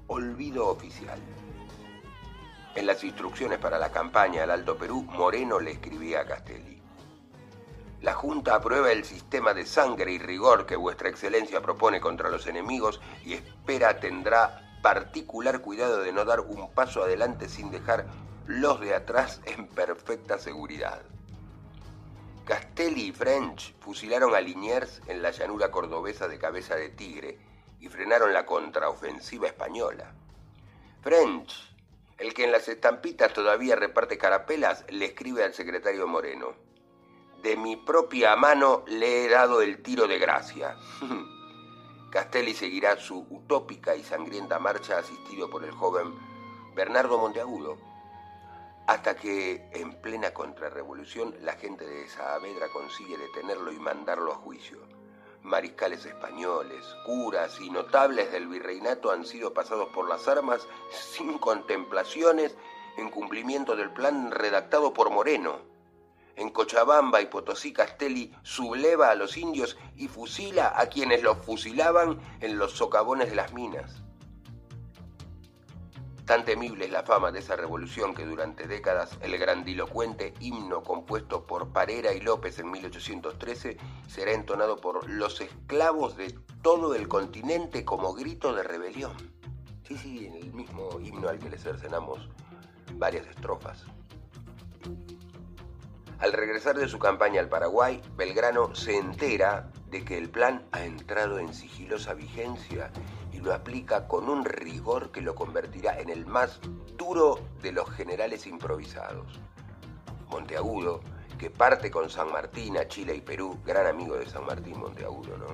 olvido 0.08 0.68
oficial. 0.70 1.20
En 2.76 2.88
las 2.88 3.04
instrucciones 3.04 3.60
para 3.60 3.78
la 3.78 3.92
campaña 3.92 4.44
al 4.44 4.52
Alto 4.52 4.78
Perú, 4.78 5.04
Moreno 5.04 5.60
le 5.60 5.72
escribía 5.72 6.22
a 6.22 6.26
Castelli. 6.26 6.73
La 8.04 8.14
Junta 8.14 8.56
aprueba 8.56 8.92
el 8.92 9.06
sistema 9.06 9.54
de 9.54 9.66
sangre 9.66 10.12
y 10.12 10.20
rigor 10.20 10.66
que 10.66 10.76
vuestra 10.76 11.08
excelencia 11.08 11.62
propone 11.62 12.02
contra 12.02 12.30
los 12.30 12.48
enemigos 12.48 13.00
y 13.24 13.32
espera 13.32 14.02
tendrá 14.02 14.78
particular 14.82 15.62
cuidado 15.62 16.02
de 16.02 16.12
no 16.12 16.26
dar 16.26 16.42
un 16.42 16.70
paso 16.74 17.02
adelante 17.02 17.48
sin 17.48 17.72
dejar 17.72 18.08
los 18.46 18.82
de 18.82 18.94
atrás 18.94 19.40
en 19.46 19.68
perfecta 19.68 20.38
seguridad. 20.38 21.02
Castelli 22.44 23.04
y 23.04 23.12
French 23.14 23.74
fusilaron 23.80 24.36
a 24.36 24.42
Liniers 24.42 25.02
en 25.08 25.22
la 25.22 25.32
llanura 25.32 25.72
cordobesa 25.72 26.28
de 26.28 26.38
Cabeza 26.38 26.76
de 26.76 26.90
Tigre 26.90 27.40
y 27.80 27.88
frenaron 27.88 28.34
la 28.34 28.46
contraofensiva 28.46 29.48
española. 29.48 30.12
French, 31.02 31.74
el 32.18 32.34
que 32.34 32.44
en 32.44 32.52
las 32.52 32.68
estampitas 32.68 33.32
todavía 33.32 33.78
reparte 33.78 34.18
carapelas, 34.18 34.84
le 34.90 35.06
escribe 35.06 35.46
al 35.46 35.54
secretario 35.54 36.06
Moreno. 36.06 36.73
De 37.44 37.58
mi 37.58 37.76
propia 37.76 38.36
mano 38.38 38.84
le 38.88 39.26
he 39.26 39.30
dado 39.30 39.62
el 39.62 39.84
tiro 39.84 40.08
de 40.08 40.18
gracia. 40.18 40.78
Castelli 42.10 42.54
seguirá 42.54 42.96
su 42.96 43.26
utópica 43.30 43.96
y 43.96 44.04
sangrienta 44.04 44.60
marcha 44.60 45.00
asistido 45.00 45.50
por 45.50 45.66
el 45.66 45.72
joven 45.72 46.14
Bernardo 46.74 47.18
Monteagudo, 47.18 47.78
hasta 48.88 49.16
que, 49.16 49.70
en 49.74 50.00
plena 50.02 50.32
contrarrevolución, 50.32 51.36
la 51.42 51.54
gente 51.54 51.86
de 51.86 52.08
Saavedra 52.08 52.70
consigue 52.70 53.18
detenerlo 53.18 53.72
y 53.72 53.80
mandarlo 53.80 54.32
a 54.32 54.36
juicio. 54.36 54.78
Mariscales 55.42 56.06
españoles, 56.06 56.86
curas 57.06 57.60
y 57.60 57.70
notables 57.70 58.32
del 58.32 58.48
virreinato 58.48 59.12
han 59.12 59.26
sido 59.26 59.54
pasados 59.54 59.90
por 59.90 60.08
las 60.08 60.28
armas 60.30 60.66
sin 60.92 61.38
contemplaciones 61.38 62.56
en 62.98 63.10
cumplimiento 63.10 63.76
del 63.76 63.92
plan 63.92 64.32
redactado 64.32 64.94
por 64.94 65.10
Moreno. 65.10 65.73
En 66.36 66.50
Cochabamba 66.50 67.22
y 67.22 67.28
Potosí 67.28 67.74
Castelli 67.74 68.34
subleva 68.42 69.10
a 69.12 69.16
los 69.16 69.38
indios 69.38 69.78
y 69.96 70.08
fusila 70.08 70.74
a 70.76 70.88
quienes 70.88 71.22
los 71.22 71.38
fusilaban 71.38 72.20
en 72.40 72.58
los 72.58 72.74
socavones 72.74 73.30
de 73.30 73.36
las 73.36 73.54
minas. 73.54 74.04
Tan 76.26 76.46
temible 76.46 76.86
es 76.86 76.92
la 76.92 77.04
fama 77.04 77.34
de 77.34 77.40
esa 77.40 77.58
revolución 77.58 78.16
que 78.16 78.26
durante 78.26 78.66
décadas 78.66 79.18
el 79.22 79.38
grandilocuente 79.38 80.34
himno 80.40 80.82
compuesto 80.82 81.46
por 81.46 81.74
Parera 81.74 82.14
y 82.14 82.22
López 82.22 82.60
en 82.60 82.72
1813 82.72 83.78
será 84.08 84.32
entonado 84.32 84.78
por 84.78 85.10
los 85.10 85.42
esclavos 85.42 86.16
de 86.16 86.34
todo 86.62 86.96
el 86.96 87.10
continente 87.10 87.84
como 87.84 88.14
grito 88.14 88.54
de 88.54 88.64
rebelión. 88.64 89.12
Sí, 89.86 89.98
sí, 89.98 90.28
el 90.28 90.54
mismo 90.54 90.98
himno 91.02 91.28
al 91.28 91.40
que 91.40 91.50
le 91.50 91.58
cercenamos 91.58 92.30
varias 92.94 93.28
estrofas. 93.28 93.84
Al 96.20 96.32
regresar 96.32 96.78
de 96.78 96.88
su 96.88 97.00
campaña 97.00 97.42
al 97.42 97.50
Paraguay, 97.50 98.02
Belgrano 98.16 98.74
se 98.76 98.98
entera 98.98 99.70
de 99.90 100.06
que 100.06 100.18
el 100.18 100.30
plan 100.30 100.66
ha 100.72 100.84
entrado 100.86 101.40
en 101.40 101.54
sigilosa 101.54 102.14
vigencia 102.14 102.92
y 103.32 103.40
lo 103.40 103.54
aplica 103.54 104.08
con 104.08 104.30
un 104.30 104.46
rigor 104.46 105.12
que 105.12 105.22
lo 105.22 105.36
convertirá 105.36 106.00
en 106.00 106.10
el 106.10 106.26
más 106.26 106.60
duro 106.98 107.40
de 107.62 107.72
los 107.72 107.90
generales 107.90 108.48
improvisados. 108.48 109.40
Monteagudo, 110.30 111.02
que 111.38 111.50
parte 111.50 111.92
con 111.92 112.10
San 112.10 112.32
Martín 112.32 112.78
a 112.78 112.88
Chile 112.88 113.16
y 113.16 113.22
Perú, 113.22 113.60
gran 113.66 113.86
amigo 113.86 114.16
de 114.16 114.28
San 114.28 114.46
Martín 114.46 114.80
Monteagudo, 114.80 115.38
¿no? 115.38 115.48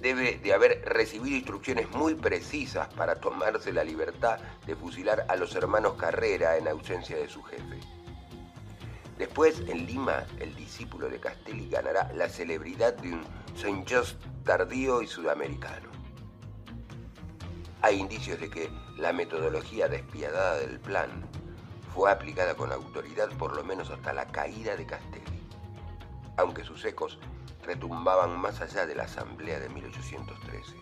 Debe 0.00 0.38
de 0.38 0.52
haber 0.52 0.84
recibido 0.84 1.36
instrucciones 1.36 1.90
muy 1.90 2.14
precisas 2.14 2.86
para 2.94 3.16
tomarse 3.16 3.72
la 3.72 3.82
libertad 3.82 4.38
de 4.64 4.76
fusilar 4.76 5.24
a 5.28 5.34
los 5.34 5.56
hermanos 5.56 5.94
Carrera 5.94 6.56
en 6.56 6.68
ausencia 6.68 7.16
de 7.16 7.28
su 7.28 7.42
jefe. 7.42 7.80
Después, 9.18 9.60
en 9.66 9.84
Lima, 9.86 10.24
el 10.38 10.54
discípulo 10.54 11.08
de 11.08 11.18
Castelli 11.18 11.68
ganará 11.68 12.12
la 12.14 12.28
celebridad 12.28 12.94
de 12.94 13.14
un 13.14 13.24
Saint 13.56 13.90
Just 13.90 14.22
tardío 14.44 15.02
y 15.02 15.08
sudamericano. 15.08 15.88
Hay 17.82 17.98
indicios 17.98 18.40
de 18.40 18.48
que 18.48 18.70
la 18.96 19.12
metodología 19.12 19.88
despiadada 19.88 20.58
del 20.58 20.78
plan 20.78 21.10
fue 21.92 22.12
aplicada 22.12 22.54
con 22.54 22.70
autoridad 22.70 23.28
por 23.38 23.56
lo 23.56 23.64
menos 23.64 23.90
hasta 23.90 24.12
la 24.12 24.26
caída 24.28 24.76
de 24.76 24.86
Castelli, 24.86 25.42
aunque 26.36 26.62
sus 26.62 26.84
ecos 26.84 27.18
retumbaban 27.64 28.38
más 28.38 28.60
allá 28.60 28.86
de 28.86 28.94
la 28.94 29.04
Asamblea 29.04 29.58
de 29.58 29.68
1813. 29.68 30.76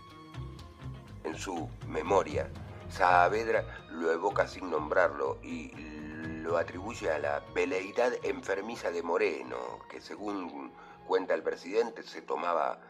En 1.24 1.36
su 1.36 1.70
memoria, 1.88 2.50
Saavedra 2.90 3.64
lo 3.90 4.12
evoca 4.12 4.46
sin 4.46 4.70
nombrarlo 4.70 5.38
y 5.42 5.95
lo 6.22 6.56
atribuye 6.56 7.10
a 7.10 7.18
la 7.18 7.40
veleidad 7.54 8.12
enfermiza 8.24 8.90
de 8.90 9.02
Moreno, 9.02 9.80
que 9.90 10.00
según 10.00 10.72
cuenta 11.06 11.34
el 11.34 11.42
presidente 11.42 12.02
se 12.02 12.22
tomaba 12.22 12.80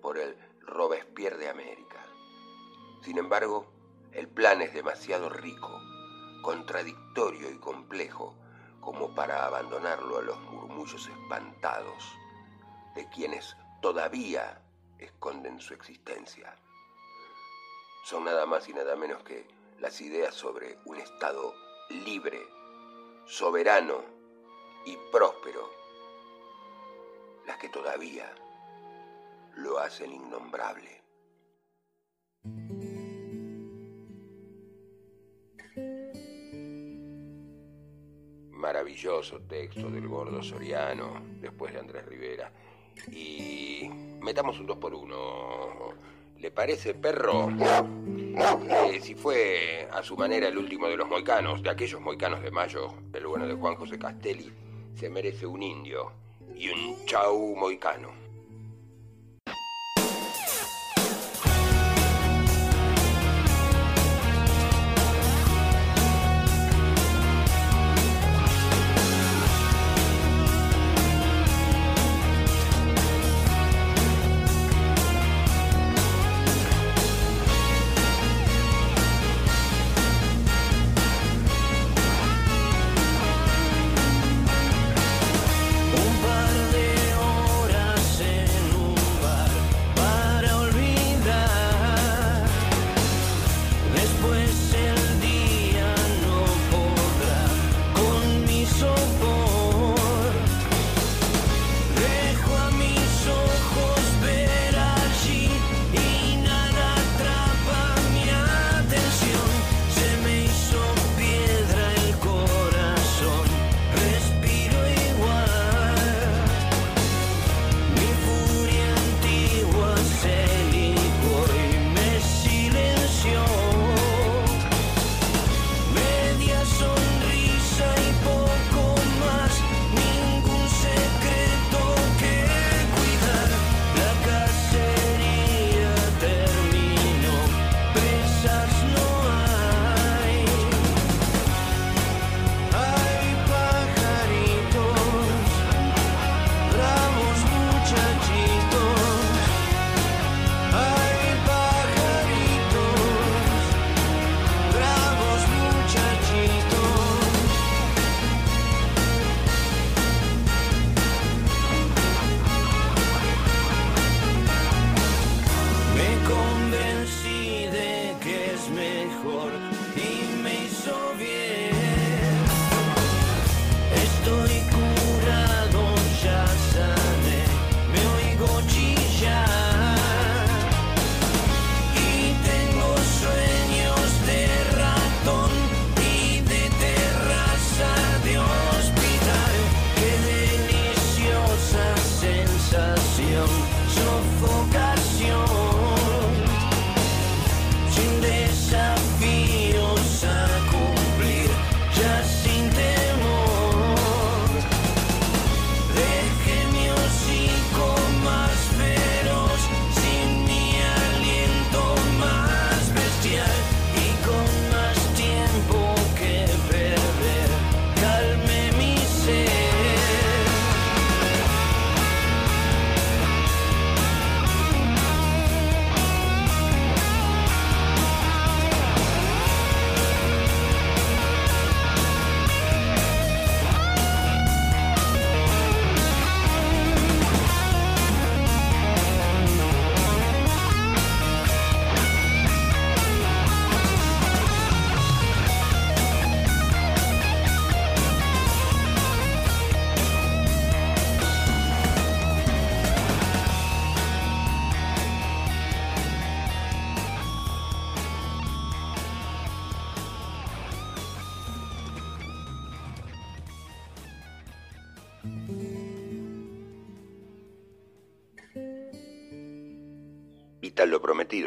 por 0.00 0.18
el 0.18 0.36
Robespierre 0.60 1.38
de 1.38 1.48
América. 1.48 2.04
Sin 3.02 3.18
embargo, 3.18 3.66
el 4.12 4.28
plan 4.28 4.60
es 4.62 4.72
demasiado 4.74 5.28
rico, 5.28 5.70
contradictorio 6.42 7.50
y 7.50 7.58
complejo 7.58 8.34
como 8.80 9.14
para 9.14 9.44
abandonarlo 9.46 10.18
a 10.18 10.22
los 10.22 10.40
murmullos 10.40 11.08
espantados 11.08 12.04
de 12.94 13.08
quienes 13.10 13.56
todavía 13.82 14.62
esconden 14.98 15.60
su 15.60 15.74
existencia. 15.74 16.56
Son 18.04 18.24
nada 18.24 18.46
más 18.46 18.68
y 18.68 18.72
nada 18.72 18.96
menos 18.96 19.22
que 19.22 19.46
las 19.78 20.00
ideas 20.00 20.34
sobre 20.34 20.78
un 20.84 20.98
Estado 20.98 21.54
libre, 21.90 22.42
soberano 23.28 24.02
y 24.86 24.96
próspero, 25.12 25.68
las 27.46 27.58
que 27.58 27.68
todavía 27.68 28.34
lo 29.56 29.78
hacen 29.78 30.12
innombrable. 30.12 31.02
Maravilloso 38.50 39.42
texto 39.42 39.90
del 39.90 40.08
gordo 40.08 40.42
Soriano, 40.42 41.22
después 41.38 41.74
de 41.74 41.80
Andrés 41.80 42.06
Rivera. 42.06 42.50
Y 43.12 43.90
metamos 44.22 44.58
un 44.58 44.66
dos 44.66 44.78
por 44.78 44.94
uno. 44.94 45.92
¿Le 46.40 46.52
parece, 46.52 46.94
perro? 46.94 47.48
Eh, 47.60 49.00
si 49.00 49.16
fue 49.16 49.88
a 49.90 50.02
su 50.04 50.16
manera 50.16 50.46
el 50.46 50.56
último 50.56 50.86
de 50.86 50.96
los 50.96 51.08
moicanos, 51.08 51.62
de 51.62 51.70
aquellos 51.70 52.00
moicanos 52.00 52.42
de 52.42 52.52
mayo, 52.52 52.94
el 53.12 53.26
bueno 53.26 53.48
de 53.48 53.54
Juan 53.54 53.74
José 53.74 53.98
Castelli, 53.98 54.52
se 54.94 55.10
merece 55.10 55.46
un 55.46 55.62
indio 55.64 56.12
y 56.56 56.68
un 56.68 57.04
chau 57.06 57.56
moicano. 57.56 58.27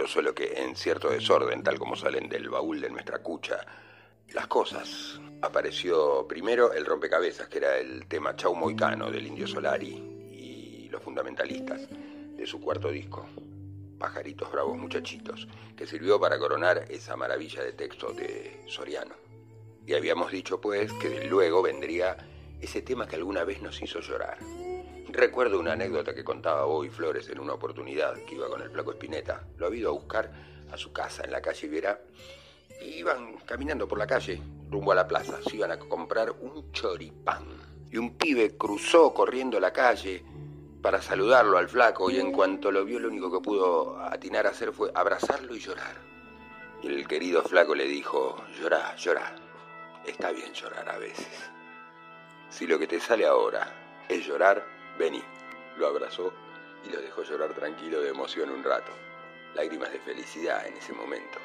Solo 0.08 0.36
que 0.36 0.62
en 0.62 0.76
cierto 0.76 1.10
desorden, 1.10 1.64
tal 1.64 1.80
como 1.80 1.96
salen 1.96 2.28
del 2.28 2.50
baúl 2.50 2.82
de 2.82 2.90
nuestra 2.90 3.20
cucha 3.20 3.66
las 4.34 4.48
cosas. 4.48 5.20
Apareció 5.42 6.28
primero 6.28 6.74
el 6.74 6.86
rompecabezas, 6.86 7.48
que 7.48 7.60
era 7.60 7.78
el 7.78 8.06
tema 8.08 8.36
Chau 8.36 8.54
Moicano 8.54 9.10
del 9.10 9.28
Indio 9.28 9.48
Solari 9.48 9.94
y 10.32 10.90
los 10.92 11.02
fundamentalistas 11.02 11.88
de 12.36 12.46
su 12.46 12.60
cuarto 12.60 12.90
disco, 12.90 13.26
Pajaritos 13.98 14.52
Bravos 14.52 14.78
Muchachitos, 14.78 15.48
que 15.76 15.88
sirvió 15.88 16.20
para 16.20 16.38
coronar 16.38 16.86
esa 16.90 17.16
maravilla 17.16 17.64
de 17.64 17.72
texto 17.72 18.12
de 18.12 18.64
Soriano. 18.68 19.16
Y 19.88 19.94
habíamos 19.94 20.32
dicho 20.32 20.60
pues 20.60 20.92
que 20.94 21.28
luego 21.28 21.62
vendría 21.62 22.18
ese 22.60 22.82
tema 22.82 23.08
que 23.08 23.16
alguna 23.16 23.46
vez 23.46 23.62
nos 23.62 23.82
hizo 23.82 24.00
llorar. 24.02 24.38
Recuerdo 25.14 25.60
una 25.60 25.74
anécdota 25.74 26.16
que 26.16 26.24
contaba 26.24 26.64
Bobby 26.64 26.90
Flores 26.90 27.28
en 27.28 27.40
una 27.40 27.54
oportunidad 27.54 28.14
que 28.26 28.36
iba 28.36 28.48
con 28.48 28.62
el 28.62 28.70
flaco 28.70 28.92
Espineta. 28.92 29.46
Lo 29.58 29.68
había 29.68 29.82
ido 29.82 29.90
a 29.90 29.94
buscar 29.94 30.32
a 30.72 30.78
su 30.78 30.94
casa 30.94 31.26
en 31.26 31.32
la 31.32 31.42
calle 31.42 31.68
Viera 31.68 32.00
y 32.82 33.00
iban 33.00 33.36
caminando 33.46 33.90
por 33.90 33.98
la 33.98 34.08
calle 34.08 34.42
rumbo 34.70 34.94
a 34.94 34.96
la 34.96 35.08
plaza. 35.08 35.40
Se 35.44 35.58
iban 35.58 35.72
a 35.72 35.78
comprar 35.78 36.32
un 36.32 36.72
choripán. 36.72 37.44
Y 37.92 37.98
un 37.98 38.16
pibe 38.16 38.56
cruzó 38.58 39.14
corriendo 39.14 39.60
la 39.60 39.74
calle 39.74 40.24
para 40.82 41.02
saludarlo 41.02 41.58
al 41.58 41.68
flaco 41.68 42.10
y 42.10 42.18
en 42.18 42.32
cuanto 42.32 42.72
lo 42.72 42.86
vio 42.86 42.98
lo 42.98 43.10
único 43.10 43.30
que 43.30 43.44
pudo 43.44 44.00
atinar 44.00 44.48
a 44.48 44.52
hacer 44.52 44.72
fue 44.72 44.92
abrazarlo 44.96 45.54
y 45.54 45.60
llorar. 45.60 45.96
Y 46.82 46.88
el 46.88 47.06
querido 47.06 47.44
flaco 47.44 47.76
le 47.76 47.86
dijo, 47.86 48.42
llorá, 48.58 48.96
llorá. 48.96 49.36
Está 50.06 50.32
bien 50.32 50.54
llorar 50.54 50.88
a 50.88 50.98
veces. 50.98 51.52
Si 52.50 52.66
lo 52.66 52.80
que 52.80 52.88
te 52.88 53.02
sale 53.02 53.26
ahora 53.26 54.06
es 54.08 54.26
llorar, 54.26 54.81
vení. 54.98 55.24
Lo 55.78 55.88
abrazó 55.88 56.34
y 56.86 56.90
lo 56.90 57.02
dejó 57.02 57.24
llorar 57.24 57.54
tranquilo 57.54 58.02
de 58.02 58.10
emoción 58.10 58.50
un 58.50 58.64
rato. 58.64 58.92
Lágrimas 59.56 59.92
de 59.92 60.00
felicidad 60.00 60.66
en 60.66 60.78
ese 60.78 60.94
momento. 60.94 61.40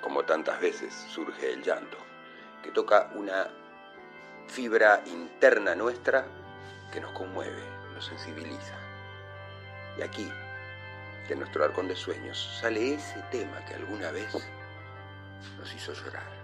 Como 0.00 0.24
tantas 0.24 0.60
veces 0.60 0.94
surge 0.94 1.52
el 1.52 1.62
llanto, 1.62 1.96
que 2.62 2.70
toca 2.70 3.10
una 3.14 3.48
fibra 4.46 5.02
interna 5.06 5.74
nuestra 5.74 6.24
que 6.92 7.00
nos 7.00 7.12
conmueve, 7.12 7.62
nos 7.92 8.06
sensibiliza. 8.06 8.74
Y 9.98 10.02
aquí, 10.02 10.30
de 11.28 11.36
nuestro 11.36 11.64
arcón 11.64 11.88
de 11.88 11.96
sueños, 11.96 12.58
sale 12.60 12.94
ese 12.94 13.22
tema 13.30 13.64
que 13.66 13.74
alguna 13.74 14.10
vez 14.12 14.32
nos 15.58 15.74
hizo 15.74 15.92
llorar. 15.92 16.37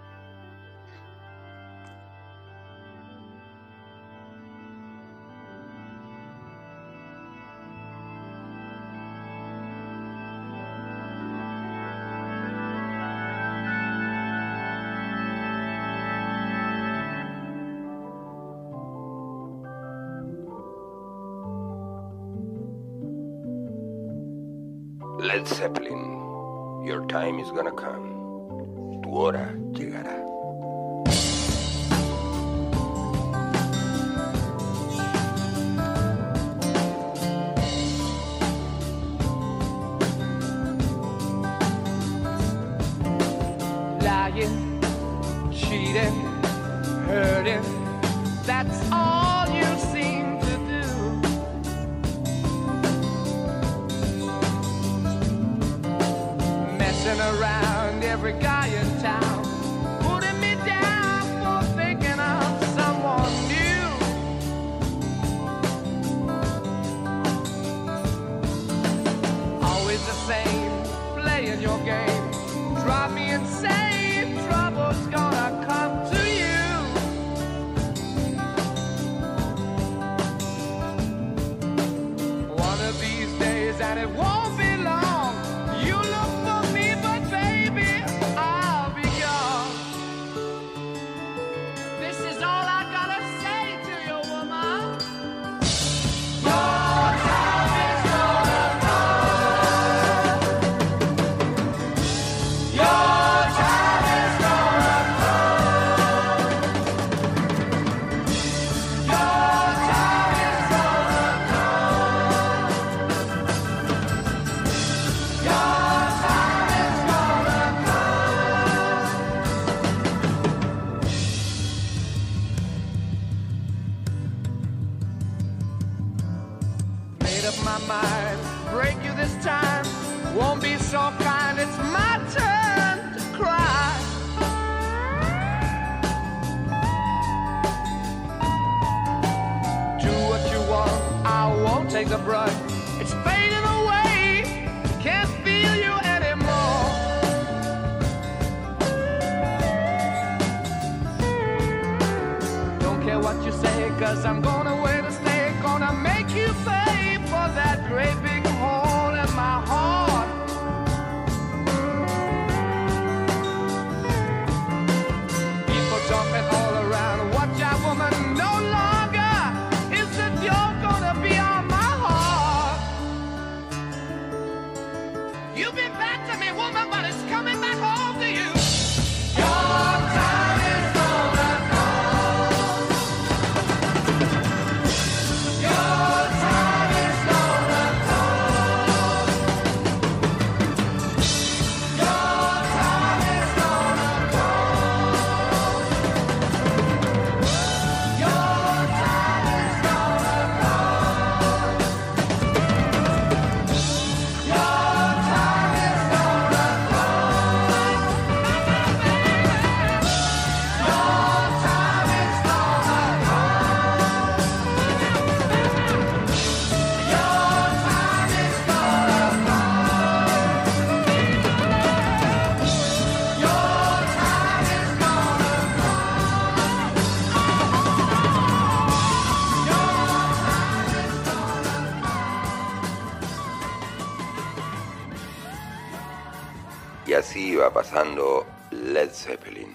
Así 237.25 237.53
iba 237.53 237.73
pasando 237.73 238.45
Led 238.69 239.09
Zeppelin. 239.09 239.73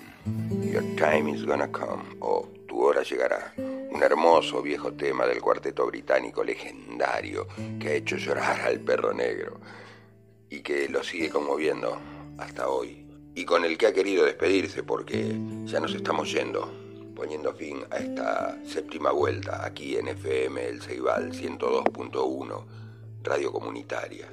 Your 0.63 0.85
time 0.95 1.35
is 1.35 1.45
gonna 1.45 1.67
come, 1.67 2.05
o 2.21 2.47
Tu 2.69 2.81
hora 2.81 3.03
llegará. 3.03 3.53
Un 3.57 4.01
hermoso 4.01 4.63
viejo 4.63 4.93
tema 4.93 5.27
del 5.27 5.41
cuarteto 5.41 5.85
británico 5.87 6.45
legendario 6.45 7.49
que 7.81 7.89
ha 7.89 7.95
hecho 7.95 8.17
llorar 8.17 8.61
al 8.61 8.79
perro 8.79 9.13
negro 9.13 9.59
y 10.49 10.61
que 10.61 10.89
lo 10.89 11.03
sigue 11.03 11.29
conmoviendo 11.29 11.99
hasta 12.39 12.69
hoy. 12.69 13.05
Y 13.35 13.45
con 13.45 13.65
el 13.65 13.77
que 13.77 13.89
ha 13.89 13.93
querido 13.93 14.25
despedirse 14.25 14.85
porque 14.85 15.37
ya 15.65 15.81
nos 15.81 15.93
estamos 15.93 16.31
yendo, 16.31 16.73
poniendo 17.17 17.53
fin 17.53 17.83
a 17.91 17.97
esta 17.97 18.65
séptima 18.65 19.11
vuelta 19.11 19.67
aquí 19.67 19.97
en 19.97 20.07
FM 20.07 20.69
El 20.69 20.83
Ceibal 20.83 21.33
102.1, 21.33 22.65
radio 23.25 23.51
comunitaria. 23.51 24.29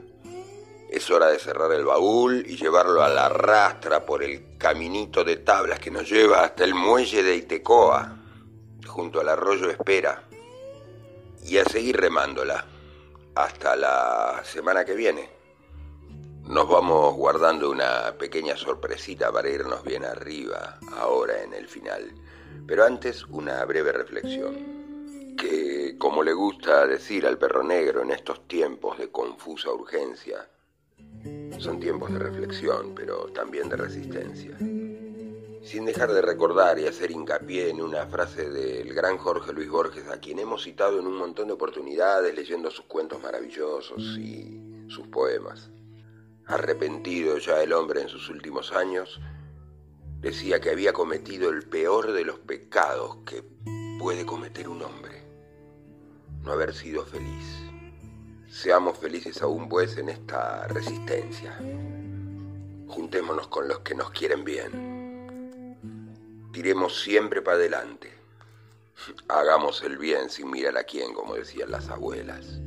Es 0.89 1.09
hora 1.11 1.27
de 1.27 1.39
cerrar 1.39 1.71
el 1.73 1.83
baúl 1.83 2.45
y 2.47 2.55
llevarlo 2.55 3.03
a 3.03 3.09
la 3.09 3.27
rastra 3.27 4.05
por 4.05 4.23
el 4.23 4.57
caminito 4.57 5.23
de 5.23 5.37
tablas 5.37 5.79
que 5.79 5.91
nos 5.91 6.09
lleva 6.09 6.43
hasta 6.43 6.63
el 6.63 6.73
muelle 6.73 7.23
de 7.23 7.35
Itecoa, 7.35 8.17
junto 8.87 9.19
al 9.19 9.27
arroyo 9.27 9.69
Espera, 9.69 10.23
y 11.43 11.57
a 11.57 11.65
seguir 11.65 11.97
remándola 11.97 12.65
hasta 13.35 13.75
la 13.75 14.41
semana 14.45 14.85
que 14.85 14.95
viene. 14.95 15.29
Nos 16.47 16.69
vamos 16.69 17.13
guardando 17.15 17.69
una 17.69 18.13
pequeña 18.17 18.55
sorpresita 18.55 19.31
para 19.33 19.49
irnos 19.49 19.83
bien 19.83 20.05
arriba, 20.05 20.79
ahora 20.95 21.43
en 21.43 21.53
el 21.53 21.67
final. 21.67 22.13
Pero 22.65 22.85
antes 22.85 23.25
una 23.25 23.63
breve 23.65 23.91
reflexión, 23.91 25.35
que 25.37 25.97
como 25.97 26.23
le 26.23 26.31
gusta 26.31 26.87
decir 26.87 27.27
al 27.27 27.37
perro 27.37 27.63
negro 27.63 28.01
en 28.01 28.11
estos 28.11 28.47
tiempos 28.47 28.97
de 28.97 29.11
confusa 29.11 29.69
urgencia, 29.71 30.47
son 31.59 31.79
tiempos 31.79 32.11
de 32.13 32.19
reflexión, 32.19 32.93
pero 32.95 33.27
también 33.27 33.69
de 33.69 33.77
resistencia. 33.77 34.57
Sin 35.63 35.85
dejar 35.85 36.11
de 36.13 36.21
recordar 36.21 36.79
y 36.79 36.87
hacer 36.87 37.11
hincapié 37.11 37.69
en 37.69 37.81
una 37.81 38.05
frase 38.07 38.49
del 38.49 38.93
gran 38.93 39.17
Jorge 39.17 39.51
Luis 39.53 39.69
Borges, 39.69 40.07
a 40.07 40.19
quien 40.19 40.39
hemos 40.39 40.63
citado 40.63 40.99
en 40.99 41.07
un 41.07 41.17
montón 41.17 41.47
de 41.47 41.53
oportunidades 41.53 42.33
leyendo 42.35 42.71
sus 42.71 42.85
cuentos 42.85 43.21
maravillosos 43.21 44.17
y 44.17 44.87
sus 44.87 45.07
poemas. 45.07 45.69
Arrepentido 46.45 47.37
ya 47.37 47.61
el 47.61 47.73
hombre 47.73 48.01
en 48.01 48.07
sus 48.07 48.29
últimos 48.29 48.71
años, 48.71 49.19
decía 50.21 50.61
que 50.61 50.71
había 50.71 50.93
cometido 50.93 51.49
el 51.49 51.63
peor 51.63 52.13
de 52.13 52.23
los 52.23 52.39
pecados 52.39 53.17
que 53.25 53.43
puede 53.99 54.25
cometer 54.25 54.69
un 54.69 54.81
hombre, 54.81 55.23
no 56.43 56.51
haber 56.53 56.73
sido 56.73 57.05
feliz. 57.05 57.66
Seamos 58.49 58.97
felices 58.97 59.41
aún 59.41 59.67
pues 59.67 59.97
en 59.97 60.07
esta 60.09 60.67
resistencia. 60.67 61.57
Juntémonos 62.87 63.49
con 63.49 63.67
los 63.67 63.79
que 63.79 63.93
nos 63.93 64.09
quieren 64.11 64.45
bien. 64.45 65.77
Tiremos 66.53 67.01
siempre 67.01 67.41
para 67.41 67.57
adelante. 67.57 68.13
Hagamos 69.27 69.83
el 69.83 69.97
bien 69.97 70.29
sin 70.29 70.49
mirar 70.49 70.77
a 70.77 70.85
quién, 70.85 71.13
como 71.13 71.35
decían 71.35 71.71
las 71.71 71.89
abuelas. 71.89 72.61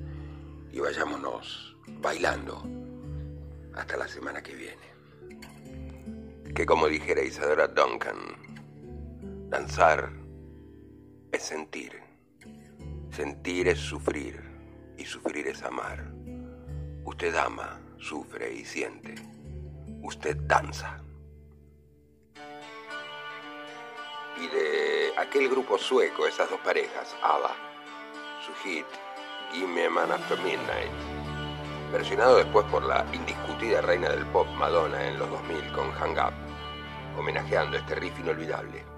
Y 0.70 0.80
vayámonos 0.80 1.76
bailando 2.00 2.62
hasta 3.74 3.96
la 3.96 4.06
semana 4.06 4.42
que 4.42 4.54
viene. 4.54 4.90
Que 6.54 6.66
como 6.66 6.88
dijera 6.88 7.22
Isadora 7.22 7.68
Duncan, 7.68 8.18
danzar 9.48 10.12
es 11.32 11.42
sentir. 11.42 11.98
Sentir 13.10 13.66
es 13.68 13.78
sufrir 13.78 14.49
y 15.01 15.07
sufrir 15.07 15.48
es 15.48 15.62
amar. 15.62 16.05
Usted 17.05 17.34
ama, 17.34 17.80
sufre 17.98 18.53
y 18.53 18.64
siente. 18.66 19.14
Usted 20.03 20.36
danza. 20.42 21.03
Y 24.36 24.46
de 24.46 25.12
aquel 25.16 25.48
grupo 25.48 25.78
sueco, 25.78 26.26
esas 26.26 26.51
dos 26.51 26.61
parejas, 26.61 27.16
ABBA, 27.22 27.55
su 28.44 28.53
hit 28.62 28.86
Give 29.53 29.66
Me 29.66 29.86
a 29.86 29.90
Man 29.90 30.12
After 30.12 30.38
Midnight, 30.38 30.92
versionado 31.90 32.36
después 32.36 32.66
por 32.66 32.84
la 32.84 33.05
indiscutida 33.12 33.80
reina 33.80 34.11
del 34.11 34.26
pop 34.26 34.46
Madonna 34.59 35.09
en 35.09 35.18
los 35.18 35.30
2000 35.30 35.72
con 35.72 35.90
Hang 35.92 36.18
Up, 36.18 37.18
homenajeando 37.18 37.78
este 37.78 37.94
riff 37.94 38.18
inolvidable. 38.20 38.89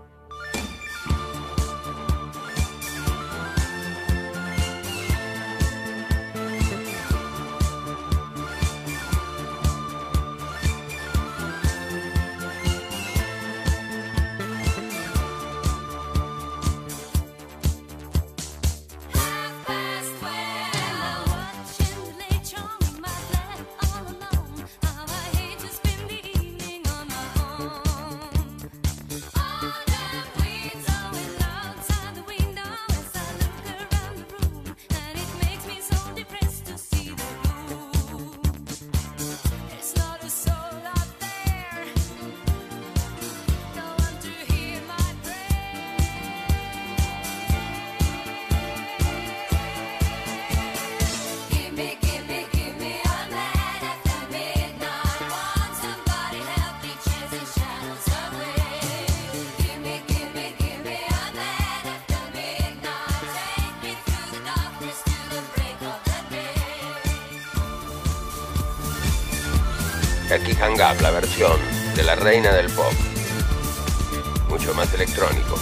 Electrónico. 75.13 75.59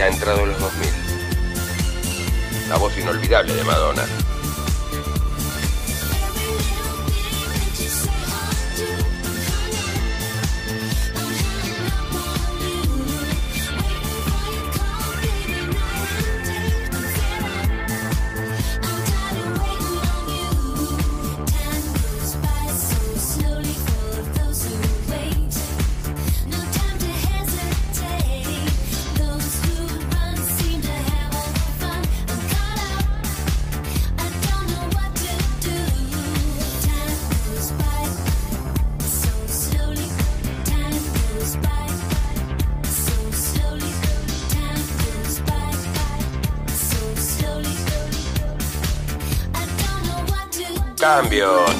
Ha 0.00 0.08
entrado 0.08 0.40
en 0.40 0.48
los 0.48 0.60
2000. 0.60 0.90
La 2.68 2.76
voz 2.76 2.96
inolvidable 2.98 3.54
de 3.54 3.64
Madonna. 3.64 4.04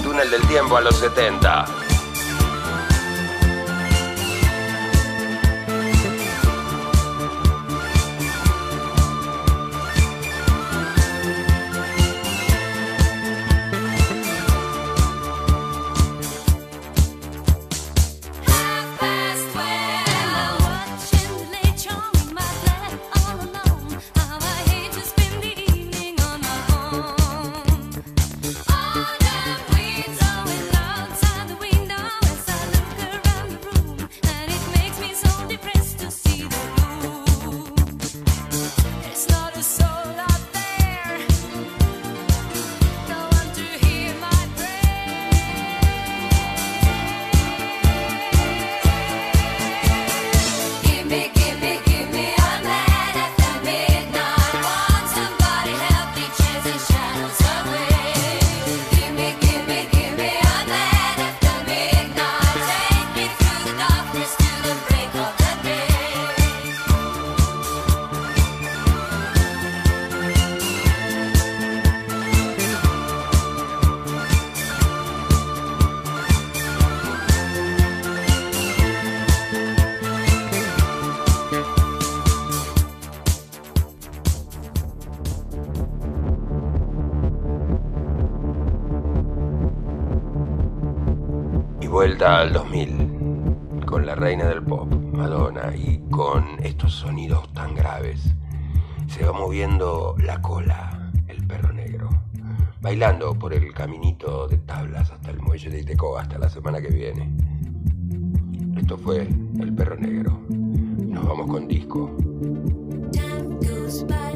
Túnel 0.03 0.31
del 0.33 0.43
tiempo 0.49 0.77
a 0.77 0.81
los 0.81 0.97
70. 0.97 1.84
Vuelta 92.07 92.41
al 92.41 92.53
2000, 92.53 93.87
con 93.87 94.05
la 94.05 94.15
reina 94.15 94.45
del 94.45 94.63
pop, 94.63 94.93
Madonna, 95.15 95.75
y 95.75 96.03
con 96.11 96.63
estos 96.63 96.93
sonidos 96.93 97.51
tan 97.55 97.75
graves. 97.75 98.35
Se 99.07 99.25
va 99.25 99.33
moviendo 99.33 100.15
la 100.19 100.43
cola, 100.43 101.11
el 101.29 101.47
perro 101.47 101.73
negro, 101.73 102.11
bailando 102.83 103.33
por 103.33 103.55
el 103.55 103.73
caminito 103.73 104.47
de 104.49 104.59
tablas 104.59 105.11
hasta 105.13 105.31
el 105.31 105.41
muelle 105.41 105.71
de 105.71 105.81
Iteco 105.81 106.19
hasta 106.19 106.37
la 106.37 106.51
semana 106.51 106.79
que 106.83 106.89
viene. 106.89 107.33
Esto 108.77 108.99
fue 108.99 109.23
El 109.23 109.75
perro 109.75 109.97
negro. 109.97 110.39
Nos 110.51 111.27
vamos 111.27 111.47
con 111.47 111.67
disco 111.67 112.15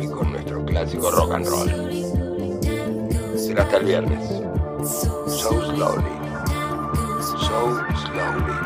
y 0.01 0.07
con 0.07 0.33
nuestro 0.33 0.65
clásico 0.65 1.11
rock 1.11 1.33
and 1.35 1.47
roll. 1.47 1.69
Será 3.37 3.65
hasta 3.65 3.77
el 3.77 3.85
viernes. 3.85 4.43
So 5.27 5.75
slowly. 5.75 6.18
So 7.49 7.83
slowly. 7.95 8.59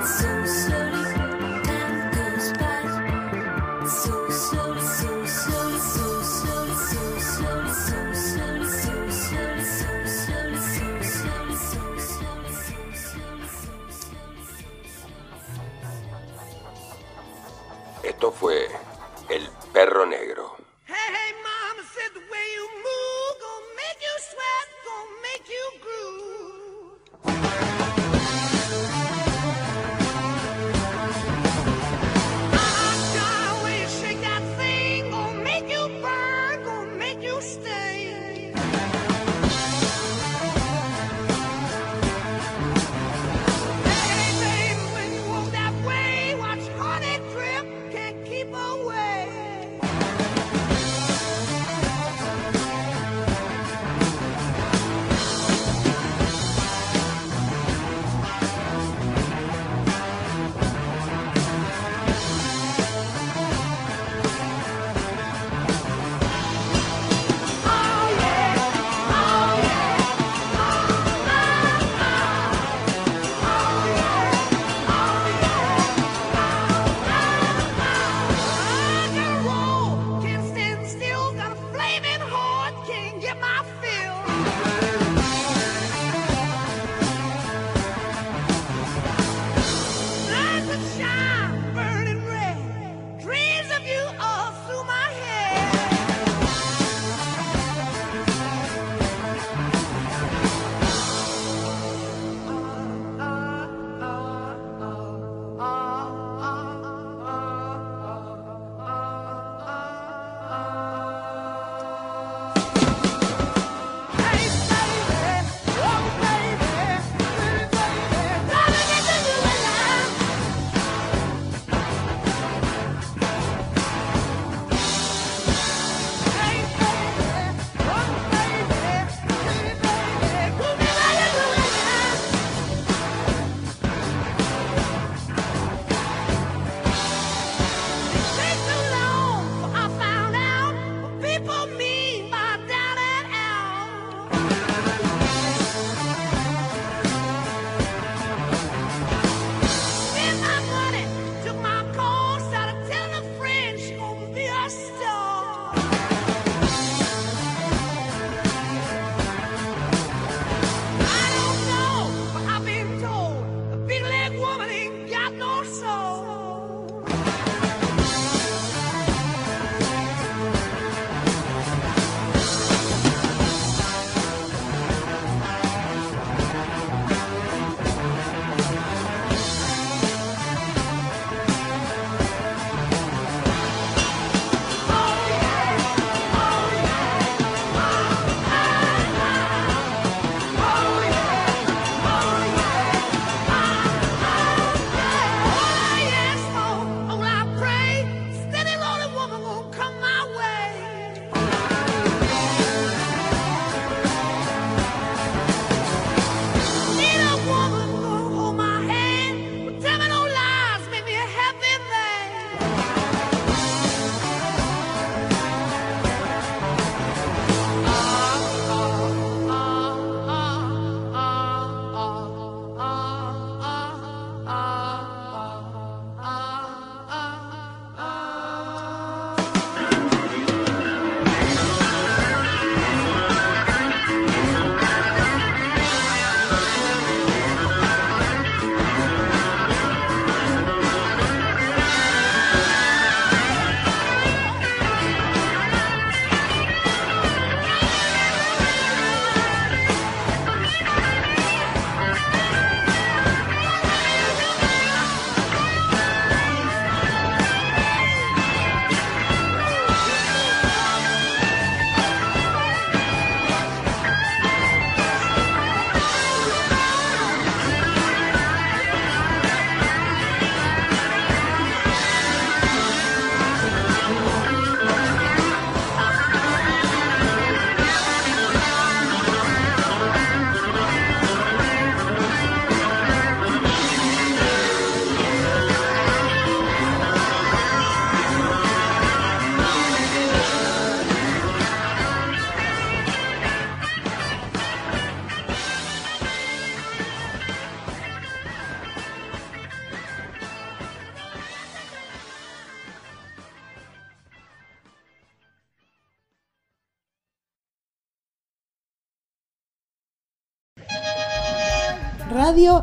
Esto 18.02 18.32
fue 18.32 18.68